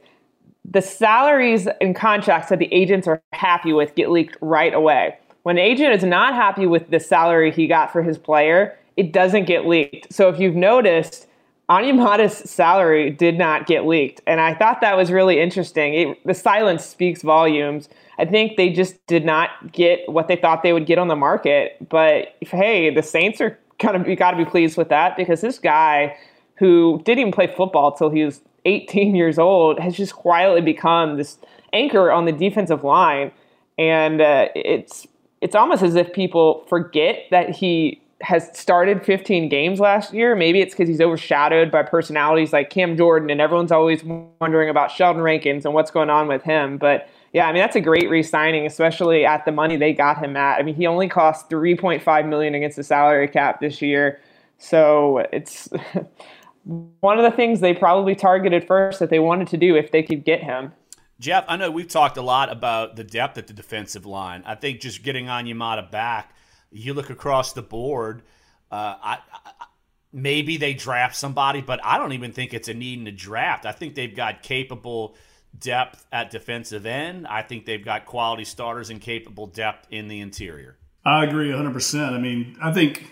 [0.64, 5.18] the salaries and contracts that the agents are happy with get leaked right away.
[5.42, 9.12] When an agent is not happy with the salary he got for his player, it
[9.12, 10.14] doesn't get leaked.
[10.14, 11.28] So if you've noticed,
[11.70, 15.94] Onyemata's salary did not get leaked, and I thought that was really interesting.
[15.94, 17.90] It, the silence speaks volumes.
[18.18, 21.16] I think they just did not get what they thought they would get on the
[21.16, 21.78] market.
[21.90, 25.42] But hey, the Saints are kind of you got to be pleased with that because
[25.42, 26.18] this guy
[26.56, 31.18] who didn't even play football till he was 18 years old has just quietly become
[31.18, 31.38] this
[31.74, 33.32] anchor on the defensive line,
[33.78, 35.08] and uh, it's
[35.42, 40.34] it's almost as if people forget that he has started 15 games last year.
[40.34, 44.02] Maybe it's because he's overshadowed by personalities like Cam Jordan, and everyone's always
[44.40, 46.78] wondering about Sheldon Rankins and what's going on with him.
[46.78, 50.38] But yeah, I mean that's a great re-signing, especially at the money they got him
[50.38, 50.60] at.
[50.60, 54.22] I mean, he only cost 3.5 million against the salary cap this year,
[54.60, 55.68] so it's
[56.64, 60.04] one of the things they probably targeted first that they wanted to do if they
[60.04, 60.72] could get him.
[61.20, 64.44] Jeff, I know we've talked a lot about the depth at the defensive line.
[64.46, 66.36] I think just getting Onyemata back,
[66.72, 68.24] you look across the board.
[68.72, 69.52] Uh, I, I,
[70.12, 73.66] maybe they draft somebody, but I don't even think it's a need in a draft.
[73.66, 75.16] I think they've got capable
[75.58, 77.28] depth at defensive end.
[77.28, 80.78] I think they've got quality starters and capable depth in the interior.
[81.06, 82.14] I agree 100%.
[82.14, 83.12] I mean, I think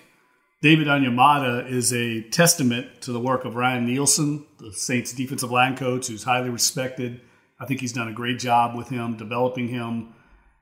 [0.62, 5.75] David Onyemata is a testament to the work of Ryan Nielsen, the Saints defensive line
[5.75, 7.21] coach, who's highly respected.
[7.60, 10.13] I think he's done a great job with him, developing him.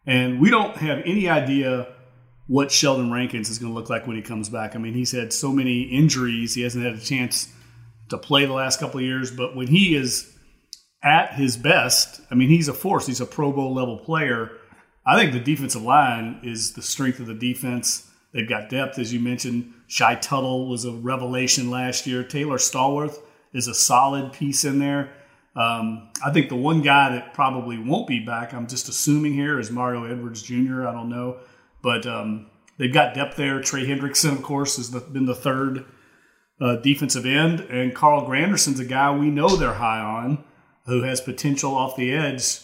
[0.06, 1.88] And we don't have any idea
[2.48, 4.76] what Sheldon Rankins is going to look like when he comes back.
[4.76, 7.54] I mean, he's had so many injuries, he hasn't had a chance
[8.10, 9.30] to play the last couple of years.
[9.30, 10.36] But when he is
[11.02, 13.08] at his best, I mean, he's a force.
[13.08, 14.52] He's a Pro Bowl level player.
[15.06, 18.10] I think the defensive line is the strength of the defense.
[18.34, 19.74] They've got depth, as you mentioned.
[19.88, 22.24] Shy Tuttle was a revelation last year.
[22.24, 23.18] Taylor Stallworth
[23.54, 25.12] is a solid piece in there.
[25.56, 29.60] Um, I think the one guy that probably won't be back, I'm just assuming here,
[29.60, 30.88] is Mario Edwards Jr.
[30.88, 31.38] I don't know.
[31.82, 33.62] But um, they've got depth there.
[33.62, 35.86] Trey Hendrickson, of course, has been the third
[36.62, 37.62] uh, defensive end.
[37.62, 40.44] And Carl Granderson's a guy we know they're high on
[40.90, 42.60] who has potential off the edge.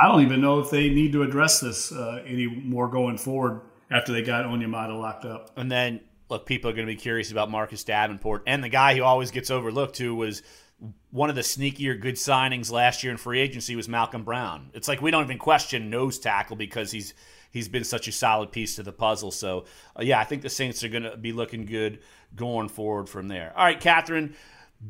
[0.00, 3.62] I don't even know if they need to address this uh, any more going forward
[3.90, 5.50] after they got Onyemata locked up.
[5.56, 8.44] And then, look, people are going to be curious about Marcus Davenport.
[8.46, 10.42] And the guy who always gets overlooked, who was
[11.10, 14.70] one of the sneakier good signings last year in free agency, was Malcolm Brown.
[14.74, 17.14] It's like we don't even question nose tackle because he's
[17.50, 19.30] he's been such a solid piece to the puzzle.
[19.30, 19.64] So,
[19.98, 21.98] uh, yeah, I think the Saints are going to be looking good
[22.34, 23.52] going forward from there.
[23.56, 24.34] All right, Katherine,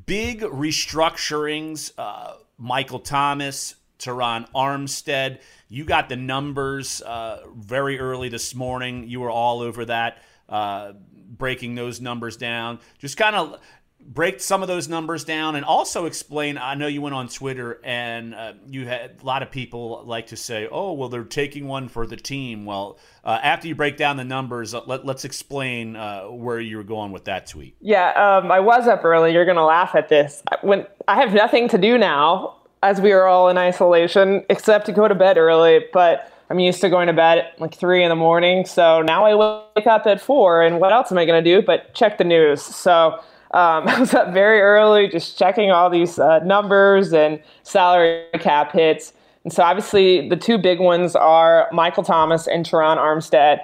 [0.07, 1.93] big restructurings.
[1.97, 5.41] Uh, Michael Thomas, Terron Armstead.
[5.69, 9.09] You got the numbers uh, very early this morning.
[9.09, 12.81] You were all over that, uh, breaking those numbers down.
[12.99, 13.61] Just kind of
[14.07, 16.59] break some of those numbers down and also explain.
[16.59, 20.29] I know you went on Twitter and uh, you had a lot of people like
[20.29, 22.65] to say, oh, well, they're taking one for the team.
[22.65, 26.85] Well, uh, after you break down the numbers, let, us explain uh, where you were
[26.85, 27.77] going with that tweet.
[27.81, 29.33] Yeah, um, I was up early.
[29.33, 30.43] You're going to laugh at this.
[30.63, 34.93] When I have nothing to do now, as we are all in isolation, except to
[34.93, 35.85] go to bed early.
[35.93, 38.67] But I'm used to going to bed at like three in the morning.
[38.67, 39.35] So now I
[39.77, 42.25] wake up at four, and what else am I going to do but check the
[42.25, 42.63] news?
[42.63, 43.21] So
[43.53, 48.73] um, I was up very early, just checking all these uh, numbers and salary cap
[48.73, 49.13] hits.
[49.45, 53.61] And so obviously the two big ones are Michael Thomas and Terron Armstead.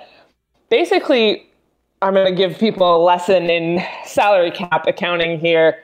[0.70, 1.46] Basically,
[2.02, 5.82] I'm going to give people a lesson in salary cap accounting here.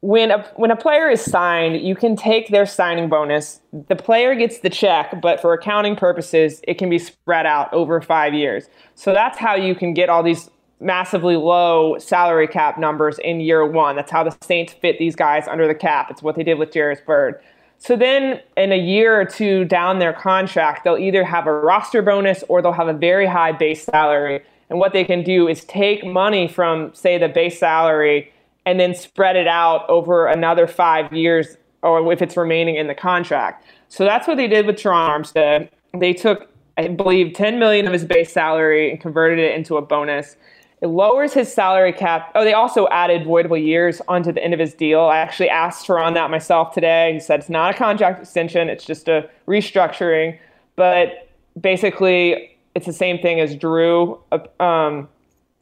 [0.00, 3.60] When a, when a player is signed, you can take their signing bonus.
[3.88, 8.02] The player gets the check, but for accounting purposes, it can be spread out over
[8.02, 8.68] five years.
[8.96, 13.66] So that's how you can get all these massively low salary cap numbers in year
[13.66, 13.96] one.
[13.96, 16.10] That's how the Saints fit these guys under the cap.
[16.10, 17.40] It's what they did with Jairus Byrd.
[17.78, 22.02] So then, in a year or two down their contract, they'll either have a roster
[22.02, 24.42] bonus or they'll have a very high base salary.
[24.70, 28.32] And what they can do is take money from, say, the base salary
[28.64, 32.94] and then spread it out over another five years or if it's remaining in the
[32.94, 33.66] contract.
[33.88, 35.68] So that's what they did with Terron Armstead.
[35.98, 39.82] They took, I believe, 10 million of his base salary and converted it into a
[39.82, 40.36] bonus.
[40.84, 42.30] It lowers his salary cap.
[42.34, 45.00] Oh, they also added voidable years onto the end of his deal.
[45.00, 47.14] I actually asked her on that myself today.
[47.14, 50.38] He said it's not a contract extension, it's just a restructuring.
[50.76, 54.20] But basically, it's the same thing as Drew.
[54.60, 55.08] Um,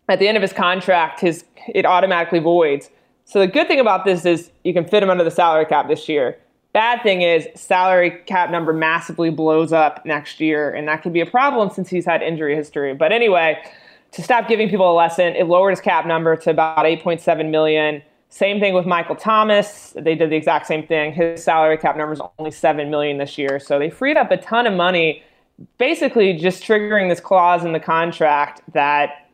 [0.09, 2.91] at the end of his contract, his it automatically voids.
[3.25, 5.87] So the good thing about this is you can fit him under the salary cap
[5.87, 6.37] this year.
[6.73, 11.21] Bad thing is salary cap number massively blows up next year, and that could be
[11.21, 12.93] a problem since he's had injury history.
[12.93, 13.63] But anyway,
[14.13, 18.03] to stop giving people a lesson, it lowered his cap number to about 8.7 million.
[18.29, 19.95] Same thing with Michael Thomas.
[19.97, 21.13] They did the exact same thing.
[21.13, 23.59] His salary cap number is only 7 million this year.
[23.59, 25.23] So they freed up a ton of money,
[25.79, 29.29] basically just triggering this clause in the contract that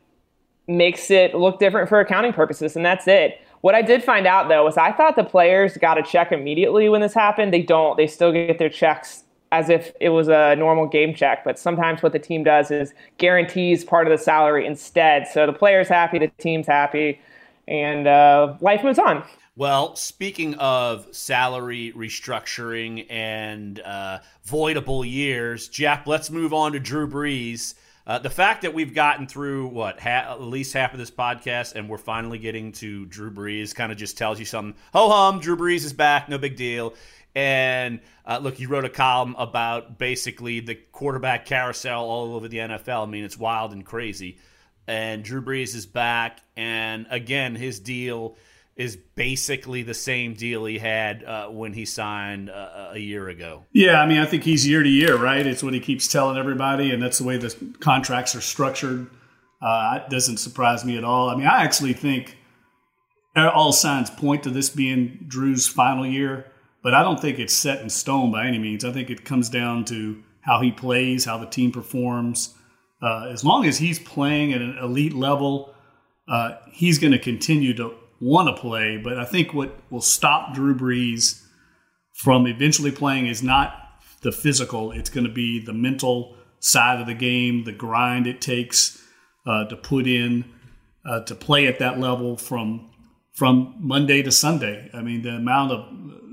[0.67, 3.41] makes it look different for accounting purposes, and that's it.
[3.61, 6.87] What I did find out though was I thought the players got a check immediately
[6.87, 7.51] when this happened.
[7.51, 7.97] They don't.
[7.97, 11.43] They still get their checks as if it was a normal game check.
[11.43, 15.27] But sometimes what the team does is guarantees part of the salary instead.
[15.27, 17.19] So the player's happy, the team's happy,
[17.67, 19.23] and uh, life moves on.
[19.55, 27.09] Well, speaking of salary restructuring and uh, voidable years, Jeff, let's move on to Drew
[27.09, 27.73] Brees.
[28.07, 31.75] Uh, the fact that we've gotten through what ha- at least half of this podcast
[31.75, 34.73] and we're finally getting to Drew Brees kind of just tells you something.
[34.93, 36.95] Ho hum, Drew Brees is back, no big deal.
[37.35, 42.57] And uh, look, you wrote a column about basically the quarterback carousel all over the
[42.57, 43.03] NFL.
[43.03, 44.39] I mean, it's wild and crazy.
[44.87, 48.35] And Drew Brees is back, and again, his deal
[48.75, 53.65] is basically the same deal he had uh, when he signed uh, a year ago.
[53.73, 55.45] Yeah, I mean, I think he's year to year, right?
[55.45, 59.07] It's what he keeps telling everybody, and that's the way the contracts are structured.
[59.61, 61.29] Uh, it doesn't surprise me at all.
[61.29, 62.37] I mean, I actually think
[63.35, 66.48] all signs point to this being Drew's final year,
[66.83, 68.85] but I don't think it's set in stone by any means.
[68.85, 72.55] I think it comes down to how he plays, how the team performs.
[73.01, 75.73] Uh, as long as he's playing at an elite level,
[76.27, 78.97] uh, he's going to continue to want to play.
[78.97, 81.43] But I think what will stop Drew Brees
[82.13, 83.73] from eventually playing is not
[84.21, 88.41] the physical, it's going to be the mental side of the game, the grind it
[88.41, 89.01] takes
[89.47, 90.43] uh, to put in
[91.05, 92.91] uh, to play at that level from
[93.33, 94.89] from Monday to Sunday.
[94.93, 95.87] I mean, the amount of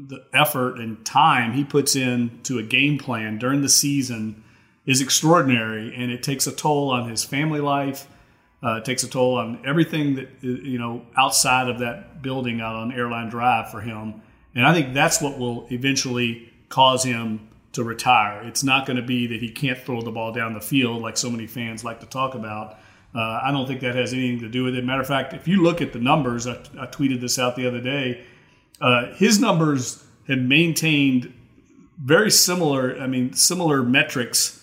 [0.07, 4.43] the effort and time he puts in to a game plan during the season
[4.85, 8.07] is extraordinary, and it takes a toll on his family life
[8.63, 12.75] uh, it takes a toll on everything that you know outside of that building out
[12.75, 14.23] on Airline Drive for him,
[14.55, 18.43] and I think that's what will eventually cause him to retire.
[18.43, 21.19] It's not going to be that he can't throw the ball down the field like
[21.19, 22.79] so many fans like to talk about.
[23.15, 24.85] Uh, I don't think that has anything to do with it.
[24.85, 27.69] Matter of fact, if you look at the numbers, I, I tweeted this out the
[27.69, 28.25] other day.
[28.81, 31.33] Uh, his numbers had maintained
[31.99, 32.99] very similar.
[32.99, 34.63] I mean, similar metrics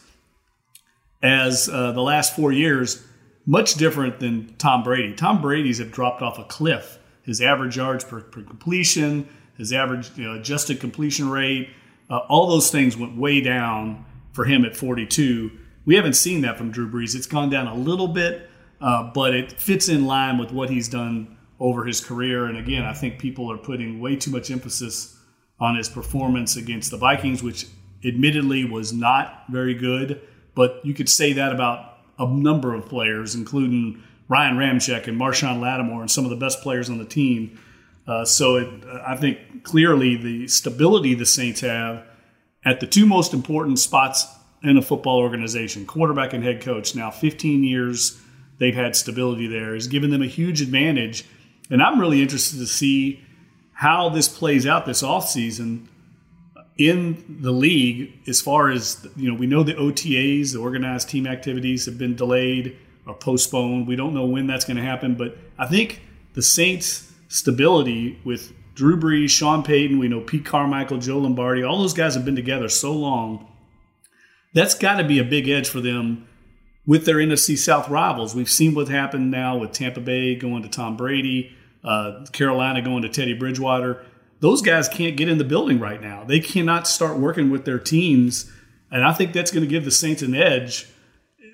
[1.21, 3.03] as uh, the last four years
[3.45, 5.13] much different than Tom Brady.
[5.13, 6.99] Tom Brady's have dropped off a cliff.
[7.23, 11.69] His average yards per, per completion, his average you know, adjusted completion rate,
[12.09, 15.51] uh, all those things went way down for him at 42.
[15.85, 17.15] We haven't seen that from Drew Brees.
[17.15, 18.49] It's gone down a little bit,
[18.81, 22.45] uh, but it fits in line with what he's done over his career.
[22.45, 25.17] And again, I think people are putting way too much emphasis
[25.61, 27.67] on his performance against the Vikings, which
[28.03, 30.21] admittedly was not very good.
[30.55, 35.61] But you could say that about a number of players, including Ryan Ramczyk and Marshon
[35.61, 37.57] Lattimore and some of the best players on the team.
[38.05, 38.67] Uh, so it,
[39.07, 42.05] I think clearly the stability the Saints have
[42.65, 44.27] at the two most important spots
[44.63, 46.93] in a football organization, quarterback and head coach.
[46.93, 48.19] Now, 15 years
[48.57, 51.25] they've had stability there has given them a huge advantage.
[51.69, 53.23] And I'm really interested to see
[53.73, 55.87] how this plays out this offseason
[56.77, 61.27] in the league as far as you know we know the otas the organized team
[61.27, 63.85] activities have been delayed or postponed.
[63.87, 66.01] We don't know when that's going to happen but i think
[66.33, 71.77] the saints stability with drew brees sean payton we know pete carmichael joe lombardi all
[71.77, 73.47] those guys have been together so long
[74.53, 76.27] that's got to be a big edge for them
[76.85, 78.35] with their nfc south rivals.
[78.35, 83.03] We've seen what happened now with tampa bay going to tom brady uh, carolina going
[83.03, 84.03] to teddy bridgewater.
[84.39, 86.25] Those guys can't get in the building right now.
[86.25, 88.51] They cannot start working with their teams,
[88.91, 90.89] and I think that's going to give the Saints an edge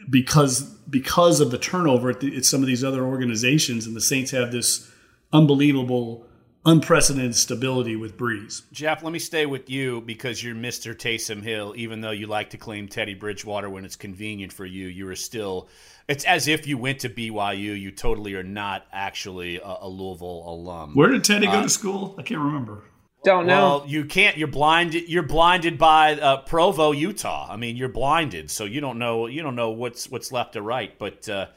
[0.10, 4.02] because because of the turnover at, the, at some of these other organizations, and the
[4.02, 4.92] Saints have this
[5.32, 6.26] unbelievable
[6.66, 8.64] unprecedented stability with Brees.
[8.72, 10.96] Jeff, let me stay with you because you're Mr.
[10.96, 11.74] Taysom Hill.
[11.76, 15.16] Even though you like to claim Teddy Bridgewater when it's convenient for you, you are
[15.16, 15.68] still.
[16.08, 17.80] It's as if you went to BYU.
[17.80, 20.96] You totally are not actually a, a Louisville alum.
[20.96, 22.16] Where did Teddy uh, go to school?
[22.18, 22.84] I can't remember.
[23.24, 23.80] Don't know.
[23.80, 24.38] Well, you can't.
[24.38, 25.10] You're blinded.
[25.10, 27.48] You're blinded by uh, Provo, Utah.
[27.50, 29.28] I mean, you're blinded, so you don't know.
[29.28, 30.98] You don't know what's what's left or right.
[30.98, 31.48] But uh,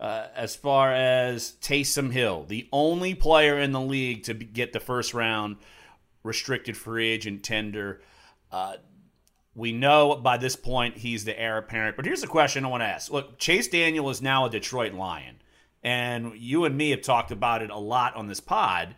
[0.00, 4.80] uh, as far as Taysom Hill, the only player in the league to get the
[4.80, 5.56] first round
[6.22, 8.00] restricted free agent tender.
[8.50, 8.76] Uh,
[9.54, 11.96] we know by this point he's the heir apparent.
[11.96, 13.12] But here's the question I want to ask.
[13.12, 15.36] Look, Chase Daniel is now a Detroit Lion.
[15.82, 18.94] And you and me have talked about it a lot on this pod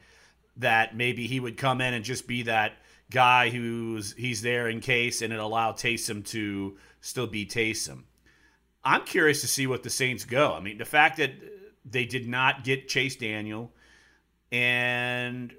[0.56, 2.74] that maybe he would come in and just be that
[3.10, 8.04] guy who's he's there in case and it allow Taysom to still be Taysom.
[8.84, 10.52] I'm curious to see what the Saints go.
[10.52, 11.32] I mean, the fact that
[11.84, 13.72] they did not get Chase Daniel,
[14.50, 15.52] and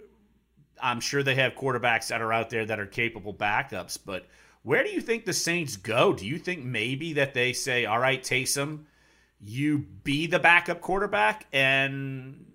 [0.81, 4.27] I'm sure they have quarterbacks that are out there that are capable backups, but
[4.63, 6.13] where do you think the Saints go?
[6.13, 8.85] Do you think maybe that they say, all right, Taysom,
[9.41, 12.45] you be the backup quarterback and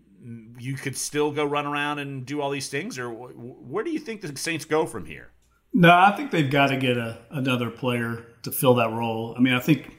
[0.58, 2.98] you could still go run around and do all these things?
[2.98, 5.30] Or where do you think the Saints go from here?
[5.74, 9.34] No, I think they've got to get a, another player to fill that role.
[9.36, 9.97] I mean, I think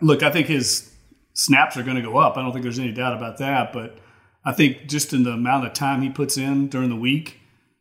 [0.00, 0.90] look, I think his
[1.34, 2.36] snaps are going to go up.
[2.36, 3.72] I don't think there's any doubt about that.
[3.72, 3.98] But
[4.44, 7.40] I think just in the amount of time he puts in during the week,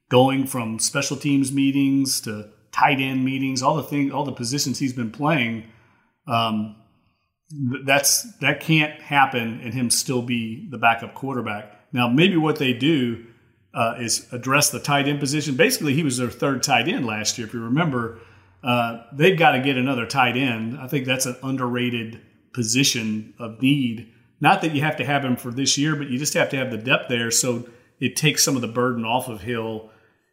[0.09, 4.79] going from special teams meetings to tight end meetings, all the things, all the positions
[4.79, 5.65] he's been playing,
[6.27, 6.75] um,
[7.83, 11.75] that's that can't happen and him still be the backup quarterback.
[11.91, 13.25] Now, maybe what they do
[13.73, 15.55] uh, is address the tight end position.
[15.55, 17.47] Basically, he was their third tight end last year.
[17.47, 18.19] If you remember,
[18.63, 20.77] uh, they've got to get another tight end.
[20.79, 22.21] I think that's an underrated
[22.53, 24.11] position of need.
[24.41, 26.57] Not that you have to have him for this year, but you just have to
[26.57, 29.89] have the depth there so it takes some of the burden off of Hill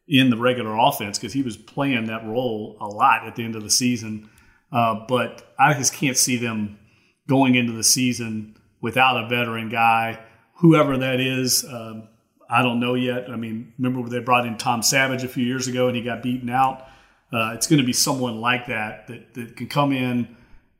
[0.09, 3.57] in the regular offense because he was playing that role a lot at the end
[3.57, 4.31] of the season.
[4.71, 6.79] Uh, but I just can't see them
[7.29, 10.21] going into the season without a veteran guy,
[10.59, 11.65] whoever that is.
[11.65, 12.09] Um,
[12.49, 13.29] I don't know yet.
[13.29, 16.23] I mean, remember they brought in Tom Savage a few years ago and he got
[16.23, 16.87] beaten out.
[17.33, 20.37] Uh, it's going to be someone like that, that that can come in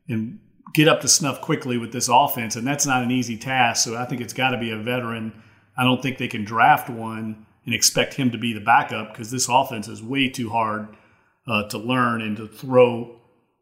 [0.07, 0.39] and
[0.73, 3.83] get up to snuff quickly with this offense, and that's not an easy task.
[3.83, 5.41] So I think it's got to be a veteran.
[5.77, 9.29] I don't think they can draft one and expect him to be the backup because
[9.29, 10.87] this offense is way too hard
[11.47, 13.19] uh, to learn and to throw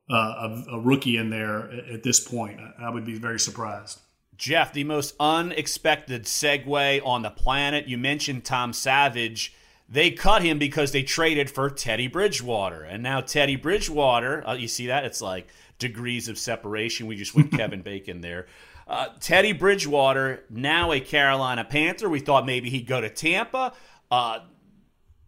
[0.09, 2.59] uh, a, a, rookie in there at, at this point.
[2.59, 3.99] I, I would be very surprised.
[4.37, 7.87] Jeff, the most unexpected segue on the planet.
[7.87, 9.55] You mentioned Tom Savage.
[9.87, 12.83] They cut him because they traded for Teddy Bridgewater.
[12.83, 15.05] And now Teddy Bridgewater, uh, you see that?
[15.05, 17.07] It's like degrees of separation.
[17.07, 18.47] We just went Kevin Bacon there.
[18.87, 22.09] Uh, Teddy Bridgewater, now a Carolina Panther.
[22.09, 23.73] We thought maybe he'd go to Tampa.
[24.11, 24.39] Uh,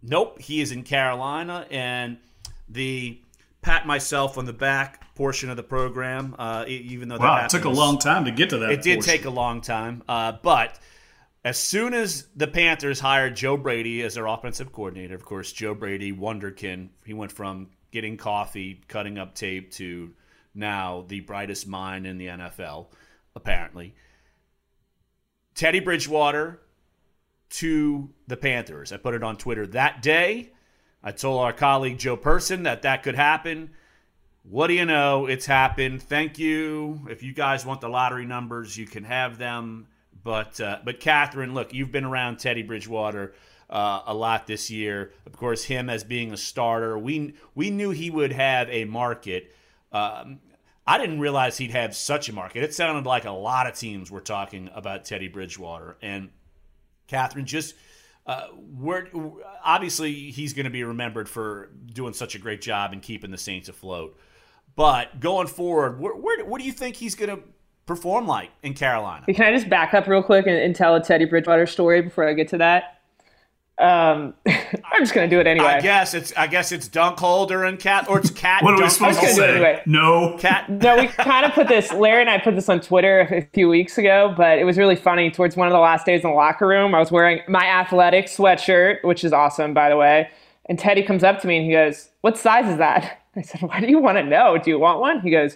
[0.03, 1.66] nope, he is in Carolina.
[1.72, 2.18] And
[2.70, 3.20] the
[3.62, 7.66] pat myself on the back portion of the program, uh, even though wow, it took
[7.66, 8.72] a long time to get to that.
[8.72, 10.80] It did take a long time, uh, but
[11.47, 15.73] as soon as the Panthers hired Joe Brady as their offensive coordinator, of course, Joe
[15.73, 20.13] Brady, wonderkin, he went from getting coffee, cutting up tape to
[20.53, 22.87] now the brightest mind in the NFL,
[23.33, 23.95] apparently.
[25.55, 26.59] Teddy Bridgewater
[27.51, 28.91] to the Panthers.
[28.91, 30.51] I put it on Twitter that day.
[31.01, 33.69] I told our colleague Joe Person that that could happen.
[34.43, 35.27] What do you know?
[35.27, 36.03] It's happened.
[36.03, 37.07] Thank you.
[37.09, 39.87] If you guys want the lottery numbers, you can have them.
[40.28, 43.34] But uh, but Katherine, look, you've been around Teddy Bridgewater
[43.69, 45.13] uh, a lot this year.
[45.25, 49.55] Of course, him as being a starter, we we knew he would have a market.
[49.93, 50.39] Um,
[50.86, 52.61] I didn't realize he'd have such a market.
[52.61, 55.95] It sounded like a lot of teams were talking about Teddy Bridgewater.
[56.01, 56.28] And
[57.07, 57.73] Katherine, just
[58.25, 59.07] uh, we're
[59.63, 63.38] obviously he's going to be remembered for doing such a great job and keeping the
[63.38, 64.19] Saints afloat.
[64.75, 67.43] But going forward, where, where, what do you think he's going to
[67.88, 69.25] perform like in Carolina?
[69.25, 72.27] Can I just back up real quick and, and tell a Teddy Bridgewater story before
[72.27, 72.97] I get to that?
[73.79, 75.67] Um, I'm just gonna do it anyway.
[75.67, 78.63] I guess it's I guess it's dunk holder and cat or it's cat.
[78.63, 79.51] what are we supposed to say?
[79.51, 79.81] Anyway.
[79.85, 80.69] No, cat.
[80.88, 81.93] No, we kind of put this.
[81.93, 84.95] Larry and I put this on Twitter a few weeks ago, but it was really
[84.95, 85.29] funny.
[85.29, 88.25] Towards one of the last days in the locker room, I was wearing my athletic
[88.25, 90.29] sweatshirt, which is awesome, by the way.
[90.65, 93.61] And Teddy comes up to me and he goes, "What size is that?" I said,
[93.61, 94.57] "Why do you want to know?
[94.57, 95.55] Do you want one?" He goes,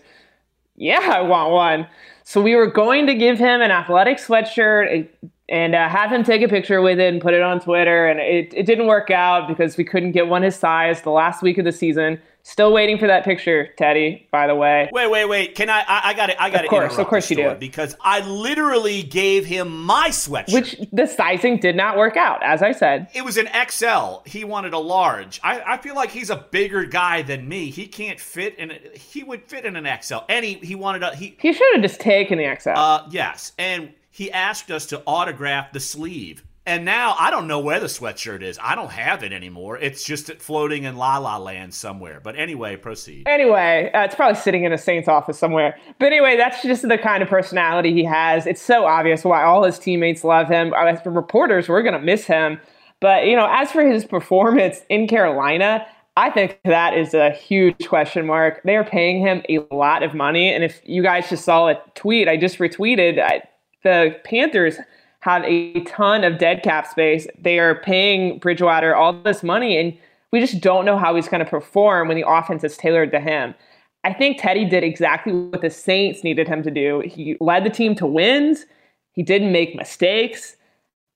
[0.76, 1.88] "Yeah, I want one."
[2.32, 5.06] So we were going to give him an athletic sweatshirt
[5.50, 8.08] and uh, have him take a picture with it and put it on Twitter.
[8.08, 11.42] And it, it didn't work out because we couldn't get one his size the last
[11.42, 12.22] week of the season.
[12.44, 14.28] Still waiting for that picture, Teddy.
[14.32, 14.90] By the way.
[14.92, 15.56] Wait, wait, wait.
[15.56, 15.82] Can I?
[15.88, 16.38] I, I got it.
[16.40, 16.66] I got it.
[16.66, 17.56] Of course, of course you do.
[17.56, 22.42] Because I literally gave him my sweatshirt, which the sizing did not work out.
[22.44, 24.22] As I said, it was an XL.
[24.26, 25.40] He wanted a large.
[25.44, 27.70] I, I feel like he's a bigger guy than me.
[27.70, 28.72] He can't fit in.
[28.72, 30.20] A, he would fit in an XL.
[30.28, 31.38] And he, he wanted a he.
[31.40, 32.70] He should have just taken the XL.
[32.70, 36.44] Uh, yes, and he asked us to autograph the sleeve.
[36.72, 38.58] And now I don't know where the sweatshirt is.
[38.64, 39.78] I don't have it anymore.
[39.78, 42.22] It's just floating in La La Land somewhere.
[42.24, 43.28] But anyway, proceed.
[43.28, 45.78] Anyway, uh, it's probably sitting in a Saints office somewhere.
[46.00, 48.48] But anyway, that's just the kind of personality he has.
[48.48, 50.74] It's so obvious why all his teammates love him.
[50.74, 52.58] As for reporters, we're going to miss him.
[53.02, 57.86] But, you know, as for his performance in Carolina, I think that is a huge
[57.90, 58.62] question mark.
[58.64, 60.54] They are paying him a lot of money.
[60.54, 63.42] And if you guys just saw a tweet I just retweeted, I,
[63.84, 64.78] the Panthers
[65.22, 67.28] have a ton of dead cap space.
[67.40, 69.98] They are paying Bridgewater all this money, and
[70.32, 73.20] we just don't know how he's going to perform when the offense is tailored to
[73.20, 73.56] him.
[74.04, 77.04] I think Teddy did exactly what the Saints needed him to do.
[77.06, 78.66] He led the team to wins.
[79.14, 80.58] He didn't make mistakes.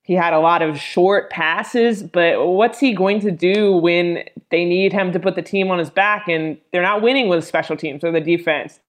[0.04, 4.64] He had a lot of short passes, but what's he going to do when they
[4.64, 7.76] need him to put the team on his back and they're not winning with special
[7.76, 8.80] teams or the defense?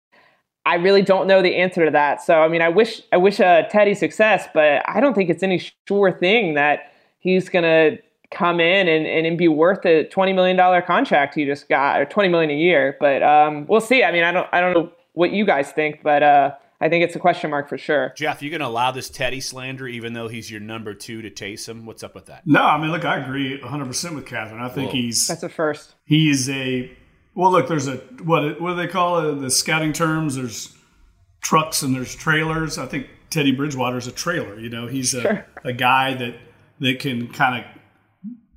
[0.67, 2.21] I really don't know the answer to that.
[2.23, 5.45] So I mean, I wish I wish uh, Teddy success, but I don't think it's
[5.45, 7.99] any sure thing that he's gonna
[8.33, 12.05] come in and, and be worth the twenty million dollar contract he just got, or
[12.05, 12.97] twenty million a year.
[12.99, 14.03] But um, we'll see.
[14.03, 16.51] I mean, I don't I don't know what you guys think, but uh,
[16.81, 18.12] I think it's a question mark for sure.
[18.17, 21.69] Jeff, you're gonna allow this Teddy slander, even though he's your number two to chase
[21.69, 21.85] Taysom?
[21.85, 22.45] What's up with that?
[22.45, 24.61] No, I mean, look, I agree 100 percent with Katherine.
[24.61, 24.97] I think Whoa.
[24.97, 25.95] he's that's a first.
[26.05, 26.91] He's a
[27.37, 29.41] well, look, there's a what what do they call it?
[29.41, 30.37] The scouting terms.
[30.37, 30.74] There's
[31.43, 32.78] trucks and there's trailers.
[32.78, 34.59] I think Teddy Bridgewater is a trailer.
[34.59, 35.47] You know, he's a, sure.
[35.62, 36.34] a guy that
[36.80, 37.70] that can kind of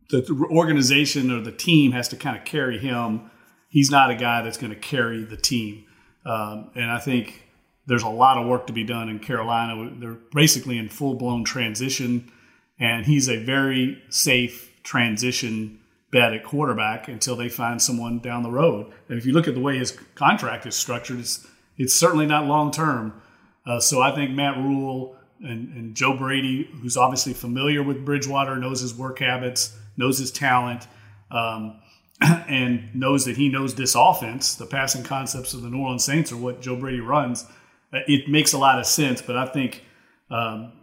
[0.09, 3.29] the organization or the team has to kind of carry him.
[3.67, 5.85] He's not a guy that's going to carry the team.
[6.25, 7.47] Um, and I think
[7.85, 9.91] there's a lot of work to be done in Carolina.
[9.99, 12.31] They're basically in full blown transition,
[12.79, 15.79] and he's a very safe transition
[16.11, 18.91] bet at quarterback until they find someone down the road.
[19.07, 21.47] And if you look at the way his contract is structured, it's
[21.77, 23.21] it's certainly not long term.
[23.65, 28.57] Uh, so I think Matt Rhule and, and Joe Brady, who's obviously familiar with Bridgewater,
[28.57, 30.87] knows his work habits, knows his talent.
[31.31, 31.79] Um,
[32.21, 36.31] and knows that he knows this offense, the passing concepts of the New Orleans Saints
[36.33, 37.45] are what Joe Brady runs.
[37.93, 39.85] Uh, it makes a lot of sense, but I think
[40.29, 40.73] um,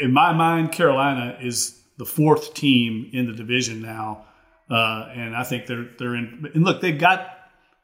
[0.00, 4.25] in my mind, Carolina is the fourth team in the division now,
[4.70, 6.50] uh, and I think they're they're in.
[6.54, 7.28] And look, they've got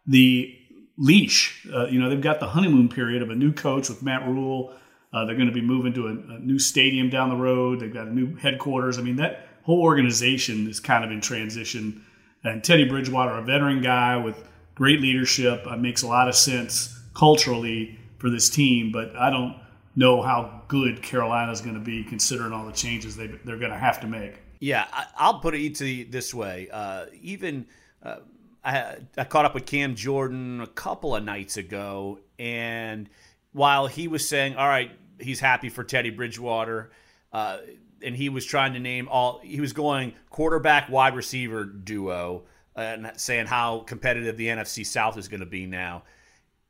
[0.07, 0.57] the
[0.99, 1.67] leash.
[1.73, 4.75] Uh, you know, they've got the honeymoon period of a new coach with Matt Rhule.
[5.13, 7.81] Uh, they're going to be moving to a, a, new stadium down the road.
[7.81, 8.99] They've got a new headquarters.
[8.99, 12.05] I mean, that whole organization is kind of in transition.
[12.45, 14.43] And Teddy Bridgewater, a veteran guy with
[14.75, 18.91] great leadership, uh, makes a lot of sense culturally for this team.
[18.91, 19.57] But I don't
[19.95, 23.71] know how good Carolina is going to be considering all the changes they, they're going
[23.71, 24.42] to have to make.
[24.63, 24.87] Yeah,
[25.19, 26.69] I, will put it to this way.
[26.73, 27.67] Uh, even
[28.01, 28.19] uh,
[28.65, 33.11] I, I caught up with Cam Jordan a couple of nights ago, and
[33.51, 36.93] while he was saying, "All right, he's happy for Teddy Bridgewater,"
[37.33, 37.59] uh,
[38.03, 42.45] and he was trying to name all, he was going quarterback wide receiver duo,
[42.77, 46.05] and saying how competitive the NFC South is going to be now.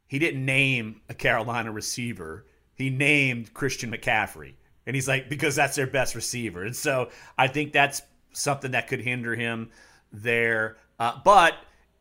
[0.06, 2.46] He didn't name a Carolina receiver.
[2.74, 4.54] He named Christian McCaffrey.
[4.86, 6.64] And he's like, because that's their best receiver.
[6.64, 7.08] And so
[7.38, 8.02] I think that's
[8.32, 9.70] something that could hinder him
[10.12, 10.76] there.
[10.98, 11.54] Uh, but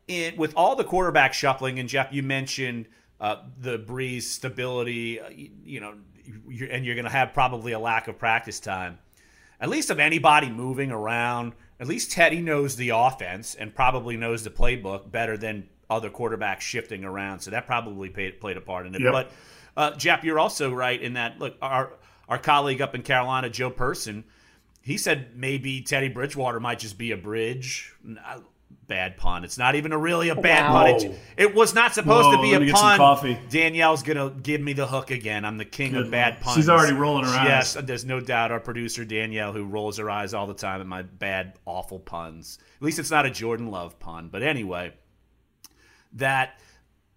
[0.08, 2.86] in, with all the quarterback shuffling, and Jeff, you mentioned
[3.20, 5.94] uh, the Brees stability, uh, you, you, know,
[6.48, 8.98] you're, and you're going to have probably a lack of practice time.
[9.60, 14.42] At least of anybody moving around, at least Teddy knows the offense and probably knows
[14.42, 17.40] the playbook better than other quarterbacks shifting around.
[17.40, 19.02] So that probably played, played a part in it.
[19.02, 19.12] Yep.
[19.12, 19.32] But
[19.76, 21.38] uh, Jeff, you're also right in that.
[21.38, 21.92] Look, our
[22.32, 24.24] our colleague up in Carolina, Joe Person,
[24.80, 27.94] he said maybe Teddy Bridgewater might just be a bridge
[28.86, 29.44] bad pun.
[29.44, 30.82] It's not even a really a bad wow.
[30.82, 30.94] pun.
[30.94, 33.38] It, it, was not supposed Whoa, to be a pun.
[33.50, 35.44] Danielle's gonna give me the hook again.
[35.44, 36.56] I'm the king Good of bad puns.
[36.56, 37.74] She's already rolling her eyes.
[37.74, 38.50] Yes, there's no doubt.
[38.50, 42.58] Our producer Danielle, who rolls her eyes all the time at my bad, awful puns.
[42.76, 44.30] At least it's not a Jordan Love pun.
[44.30, 44.94] But anyway,
[46.14, 46.58] that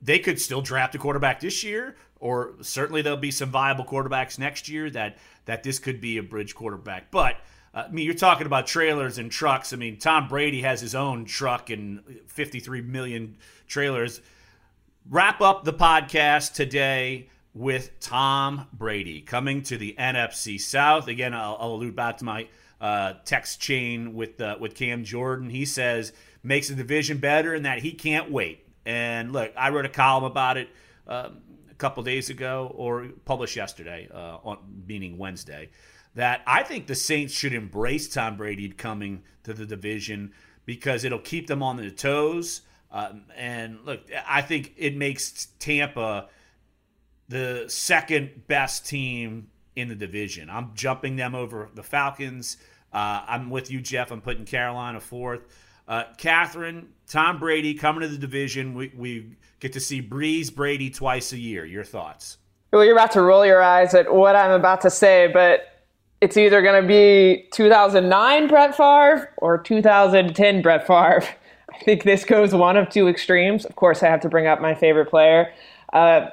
[0.01, 1.95] they could still draft a quarterback this year,
[2.26, 4.89] or certainly there'll be some viable quarterbacks next year.
[4.89, 7.38] That that this could be a bridge quarterback, but
[7.71, 9.73] uh, I mean, you're talking about trailers and trucks.
[9.73, 14.21] I mean, Tom Brady has his own truck and 53 million trailers.
[15.07, 21.07] Wrap up the podcast today with Tom Brady coming to the NFC South.
[21.07, 22.47] Again, I'll, I'll allude back to my
[22.82, 25.51] uh, text chain with uh, with Cam Jordan.
[25.51, 26.11] He says
[26.41, 28.65] makes the division better and that he can't wait.
[28.84, 30.69] And look, I wrote a column about it
[31.07, 31.38] um,
[31.76, 34.57] a couple days ago, or published yesterday, uh, on,
[34.88, 35.69] meaning Wednesday
[36.15, 40.32] that I think the Saints should embrace Tom Brady coming to the division
[40.65, 42.61] because it'll keep them on their toes.
[42.91, 46.30] Um, and look, I think it makes Tampa
[47.28, 50.49] the second best team in the division.
[50.49, 52.57] I'm jumping them over the Falcons.
[52.93, 54.11] Uh, I'm with you, Jeff.
[54.11, 55.41] I'm putting Carolina fourth.
[55.88, 58.73] Uh, Katherine, Tom Brady coming to the division.
[58.73, 59.27] We, we
[59.59, 61.65] get to see Brees Brady twice a year.
[61.65, 62.38] Your thoughts?
[62.71, 65.83] Well, you're about to roll your eyes at what I'm about to say, but
[66.21, 71.23] it's either going to be 2009 Brett Favre or 2010 Brett Favre.
[71.73, 73.65] I think this goes one of two extremes.
[73.65, 75.53] Of course, I have to bring up my favorite player.
[75.93, 76.27] Uh,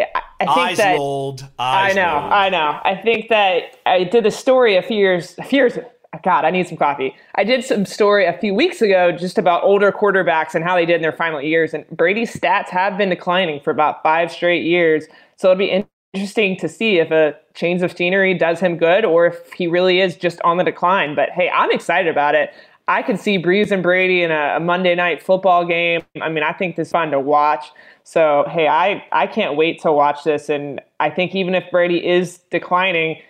[0.00, 1.48] I, I think Eyes that rolled.
[1.58, 2.20] Eyes I know.
[2.20, 2.32] Rolled.
[2.32, 2.80] I know.
[2.84, 5.34] I think that I did a story a few years.
[5.38, 5.78] A few years.
[6.22, 7.14] God, I need some coffee.
[7.34, 10.86] I did some story a few weeks ago just about older quarterbacks and how they
[10.86, 11.74] did in their final years.
[11.74, 15.06] And Brady's stats have been declining for about five straight years.
[15.36, 19.26] So it'll be interesting to see if a change of scenery does him good or
[19.26, 21.14] if he really is just on the decline.
[21.14, 22.50] But hey, I'm excited about it.
[22.88, 26.02] I could see Brees and Brady in a, a Monday night football game.
[26.20, 27.66] I mean, I think this is fun to watch.
[28.04, 30.48] So hey, I, I can't wait to watch this.
[30.48, 33.20] And I think even if Brady is declining,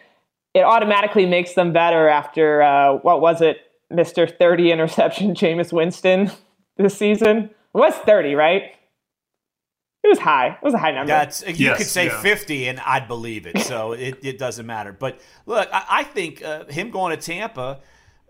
[0.56, 3.58] it automatically makes them better after uh, what was it,
[3.92, 4.26] Mr.
[4.38, 6.30] 30 interception Jameis Winston
[6.78, 7.50] this season?
[7.74, 8.62] It was 30, right?
[10.02, 10.48] It was high.
[10.48, 11.08] It was a high number.
[11.08, 12.22] That's you yes, could say yeah.
[12.22, 13.58] fifty, and I'd believe it.
[13.58, 14.92] So it, it doesn't matter.
[14.92, 17.80] But look, I, I think uh, him going to Tampa,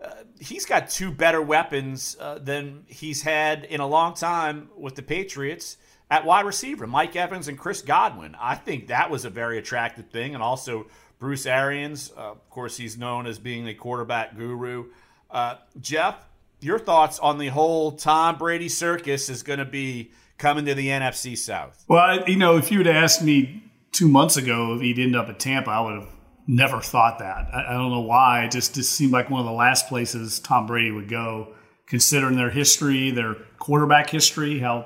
[0.03, 0.09] uh,
[0.39, 5.03] he's got two better weapons uh, than he's had in a long time with the
[5.03, 5.77] Patriots
[6.09, 8.35] at wide receiver, Mike Evans and Chris Godwin.
[8.39, 10.87] I think that was a very attractive thing, and also
[11.19, 12.11] Bruce Arians.
[12.15, 14.85] Uh, of course, he's known as being a quarterback guru.
[15.29, 16.27] Uh, Jeff,
[16.59, 20.87] your thoughts on the whole Tom Brady circus is going to be coming to the
[20.87, 21.83] NFC South?
[21.87, 25.29] Well, you know, if you had asked me two months ago if he'd end up
[25.29, 26.09] at Tampa, I would have
[26.47, 27.47] never thought that.
[27.53, 28.45] I, I don't know why.
[28.45, 31.53] It just, just seemed like one of the last places Tom Brady would go,
[31.87, 34.85] considering their history, their quarterback history, how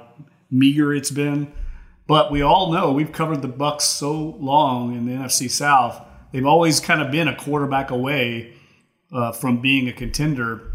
[0.50, 1.52] meager it's been.
[2.08, 6.02] But we all know we've covered the Bucs so long in the NFC South.
[6.32, 8.54] They've always kind of been a quarterback away
[9.12, 10.72] uh, from being a contender.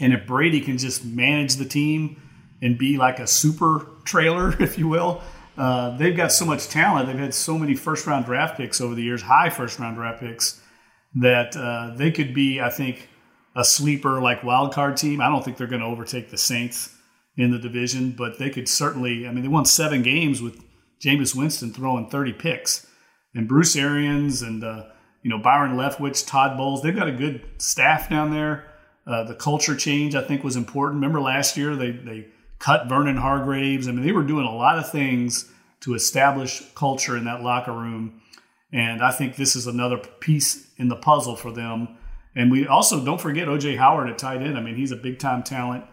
[0.00, 2.20] And if Brady can just manage the team
[2.60, 5.22] and be like a super trailer, if you will,
[5.56, 7.08] uh, they've got so much talent.
[7.08, 10.20] They've had so many first round draft picks over the years, high first round draft
[10.20, 10.60] picks,
[11.16, 13.08] that uh, they could be, I think,
[13.56, 15.20] a sleeper like wild card team.
[15.20, 16.94] I don't think they're going to overtake the Saints
[17.36, 19.26] in the division, but they could certainly.
[19.26, 20.60] I mean, they won seven games with
[21.00, 22.86] Jameis Winston throwing 30 picks,
[23.34, 24.86] and Bruce Arians and uh,
[25.22, 26.82] you know Byron Leftwich, Todd Bowles.
[26.82, 28.64] They've got a good staff down there.
[29.06, 30.96] Uh, the culture change, I think, was important.
[30.96, 33.88] Remember last year they they cut Vernon Hargreaves.
[33.88, 35.50] I mean, they were doing a lot of things
[35.80, 38.20] to establish culture in that locker room.
[38.72, 41.96] And I think this is another piece in the puzzle for them.
[42.34, 44.58] And we also don't forget OJ Howard at tight end.
[44.58, 45.84] I mean, he's a big time talent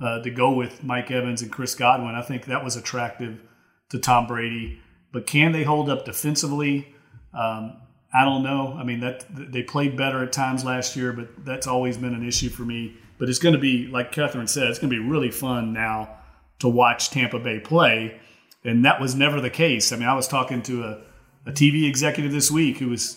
[0.00, 2.14] uh, to go with Mike Evans and Chris Godwin.
[2.14, 3.40] I think that was attractive
[3.90, 4.80] to Tom Brady.
[5.14, 6.92] But can they hold up defensively?
[7.32, 7.76] Um,
[8.12, 8.76] I don't know.
[8.76, 12.26] I mean, that they played better at times last year, but that's always been an
[12.26, 12.96] issue for me.
[13.16, 16.16] But it's going to be, like Katherine said, it's going to be really fun now
[16.58, 18.20] to watch Tampa Bay play.
[18.64, 19.92] And that was never the case.
[19.92, 21.02] I mean, I was talking to a,
[21.46, 23.16] a TV executive this week who was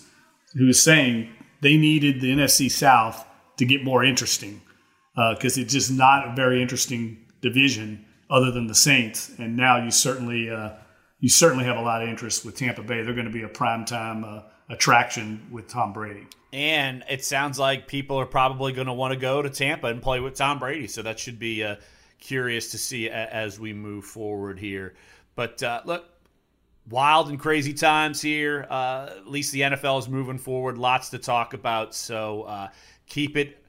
[0.54, 1.30] who was saying
[1.62, 3.26] they needed the NFC South
[3.56, 4.62] to get more interesting
[5.14, 9.32] because uh, it's just not a very interesting division other than the Saints.
[9.38, 10.70] And now you certainly uh,
[11.20, 13.02] you certainly have a lot of interest with Tampa Bay.
[13.02, 16.26] They're going to be a prime time uh, attraction with Tom Brady.
[16.52, 20.00] And it sounds like people are probably going to want to go to Tampa and
[20.00, 20.86] play with Tom Brady.
[20.86, 21.76] So that should be uh,
[22.18, 24.94] curious to see as we move forward here.
[25.34, 26.06] But uh, look,
[26.88, 28.66] wild and crazy times here.
[28.70, 30.78] Uh, at least the NFL is moving forward.
[30.78, 31.94] Lots to talk about.
[31.94, 32.68] So uh,
[33.06, 33.62] keep it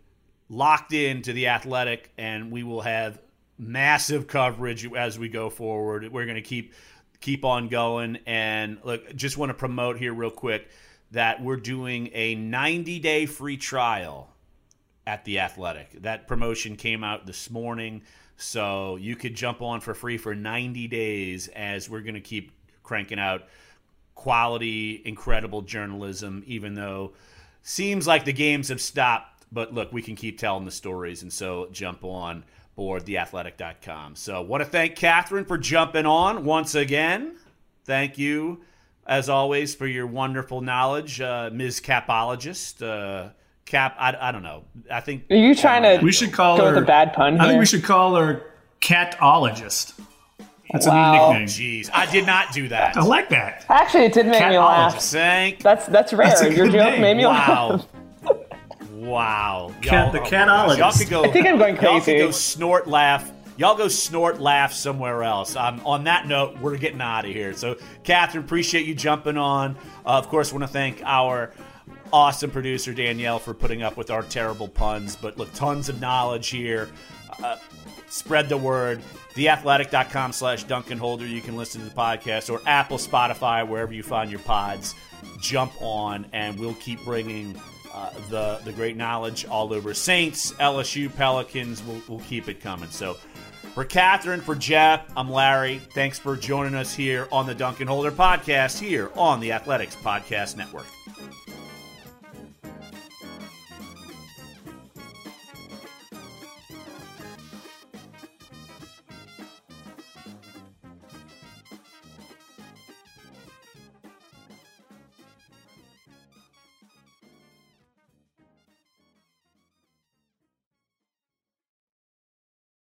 [0.49, 3.19] locked in to the athletic, and we will have
[3.57, 6.09] massive coverage as we go forward.
[6.11, 6.73] We're going to keep
[7.19, 8.19] keep on going.
[8.25, 10.69] And look, just want to promote here real quick
[11.11, 14.29] that we're doing a 90 day free trial
[15.07, 16.01] at the Athletic.
[16.03, 18.03] That promotion came out this morning,
[18.37, 22.51] so you could jump on for free for 90 days as we're going to keep
[22.83, 23.43] cranking out
[24.15, 27.13] quality, incredible journalism, even though
[27.63, 29.28] seems like the games have stopped.
[29.51, 32.43] But look, we can keep telling the stories, and so jump on
[32.75, 34.15] board theathletic.com.
[34.15, 37.35] So, want to thank Katherine for jumping on once again.
[37.83, 38.61] Thank you
[39.09, 41.81] as always, for your wonderful knowledge, uh, Ms.
[41.81, 42.81] Capologist.
[42.81, 43.31] Uh,
[43.65, 44.63] Cap, I, I don't know.
[44.89, 45.25] I think.
[45.29, 46.03] Are you trying to?
[46.03, 46.73] We should call go her.
[46.73, 47.33] With a bad pun.
[47.33, 47.41] Here?
[47.41, 48.43] I think we should call her
[48.79, 49.93] Catologist.
[50.71, 51.31] That's wow.
[51.31, 51.47] a new nickname.
[51.47, 52.97] Jeez, I did not do that.
[52.97, 53.65] I like that.
[53.69, 54.99] Actually, it did make me laugh.
[54.99, 55.61] Thank.
[55.61, 56.29] That's that's rare.
[56.29, 57.01] That's Your joke name.
[57.01, 57.69] made me wow.
[57.69, 57.87] laugh.
[59.09, 59.73] Wow.
[59.81, 60.79] Cat, the catologist.
[60.79, 61.23] Y'all could go.
[61.23, 61.91] I think I'm going crazy.
[61.91, 63.31] Y'all could go snort, laugh.
[63.57, 65.55] Y'all go snort, laugh somewhere else.
[65.55, 67.53] Um, on that note, we're getting out of here.
[67.53, 69.75] So, Katherine, appreciate you jumping on.
[70.05, 71.51] Uh, of course, want to thank our
[72.13, 75.15] awesome producer Danielle for putting up with our terrible puns.
[75.15, 76.89] But look, tons of knowledge here.
[77.43, 77.57] Uh,
[78.07, 79.01] spread the word.
[79.33, 81.25] Theathletic.com slash Duncan Holder.
[81.25, 84.95] You can listen to the podcast or Apple, Spotify, wherever you find your pods.
[85.39, 87.59] Jump on, and we'll keep bringing
[87.93, 91.83] uh, the the great knowledge all over Saints, LSU, Pelicans.
[91.83, 92.89] We'll, we'll keep it coming.
[92.89, 93.15] So,
[93.73, 95.79] for Katherine, for Jeff, I'm Larry.
[95.93, 100.57] Thanks for joining us here on the Duncan Holder podcast here on the Athletics Podcast
[100.57, 100.85] Network.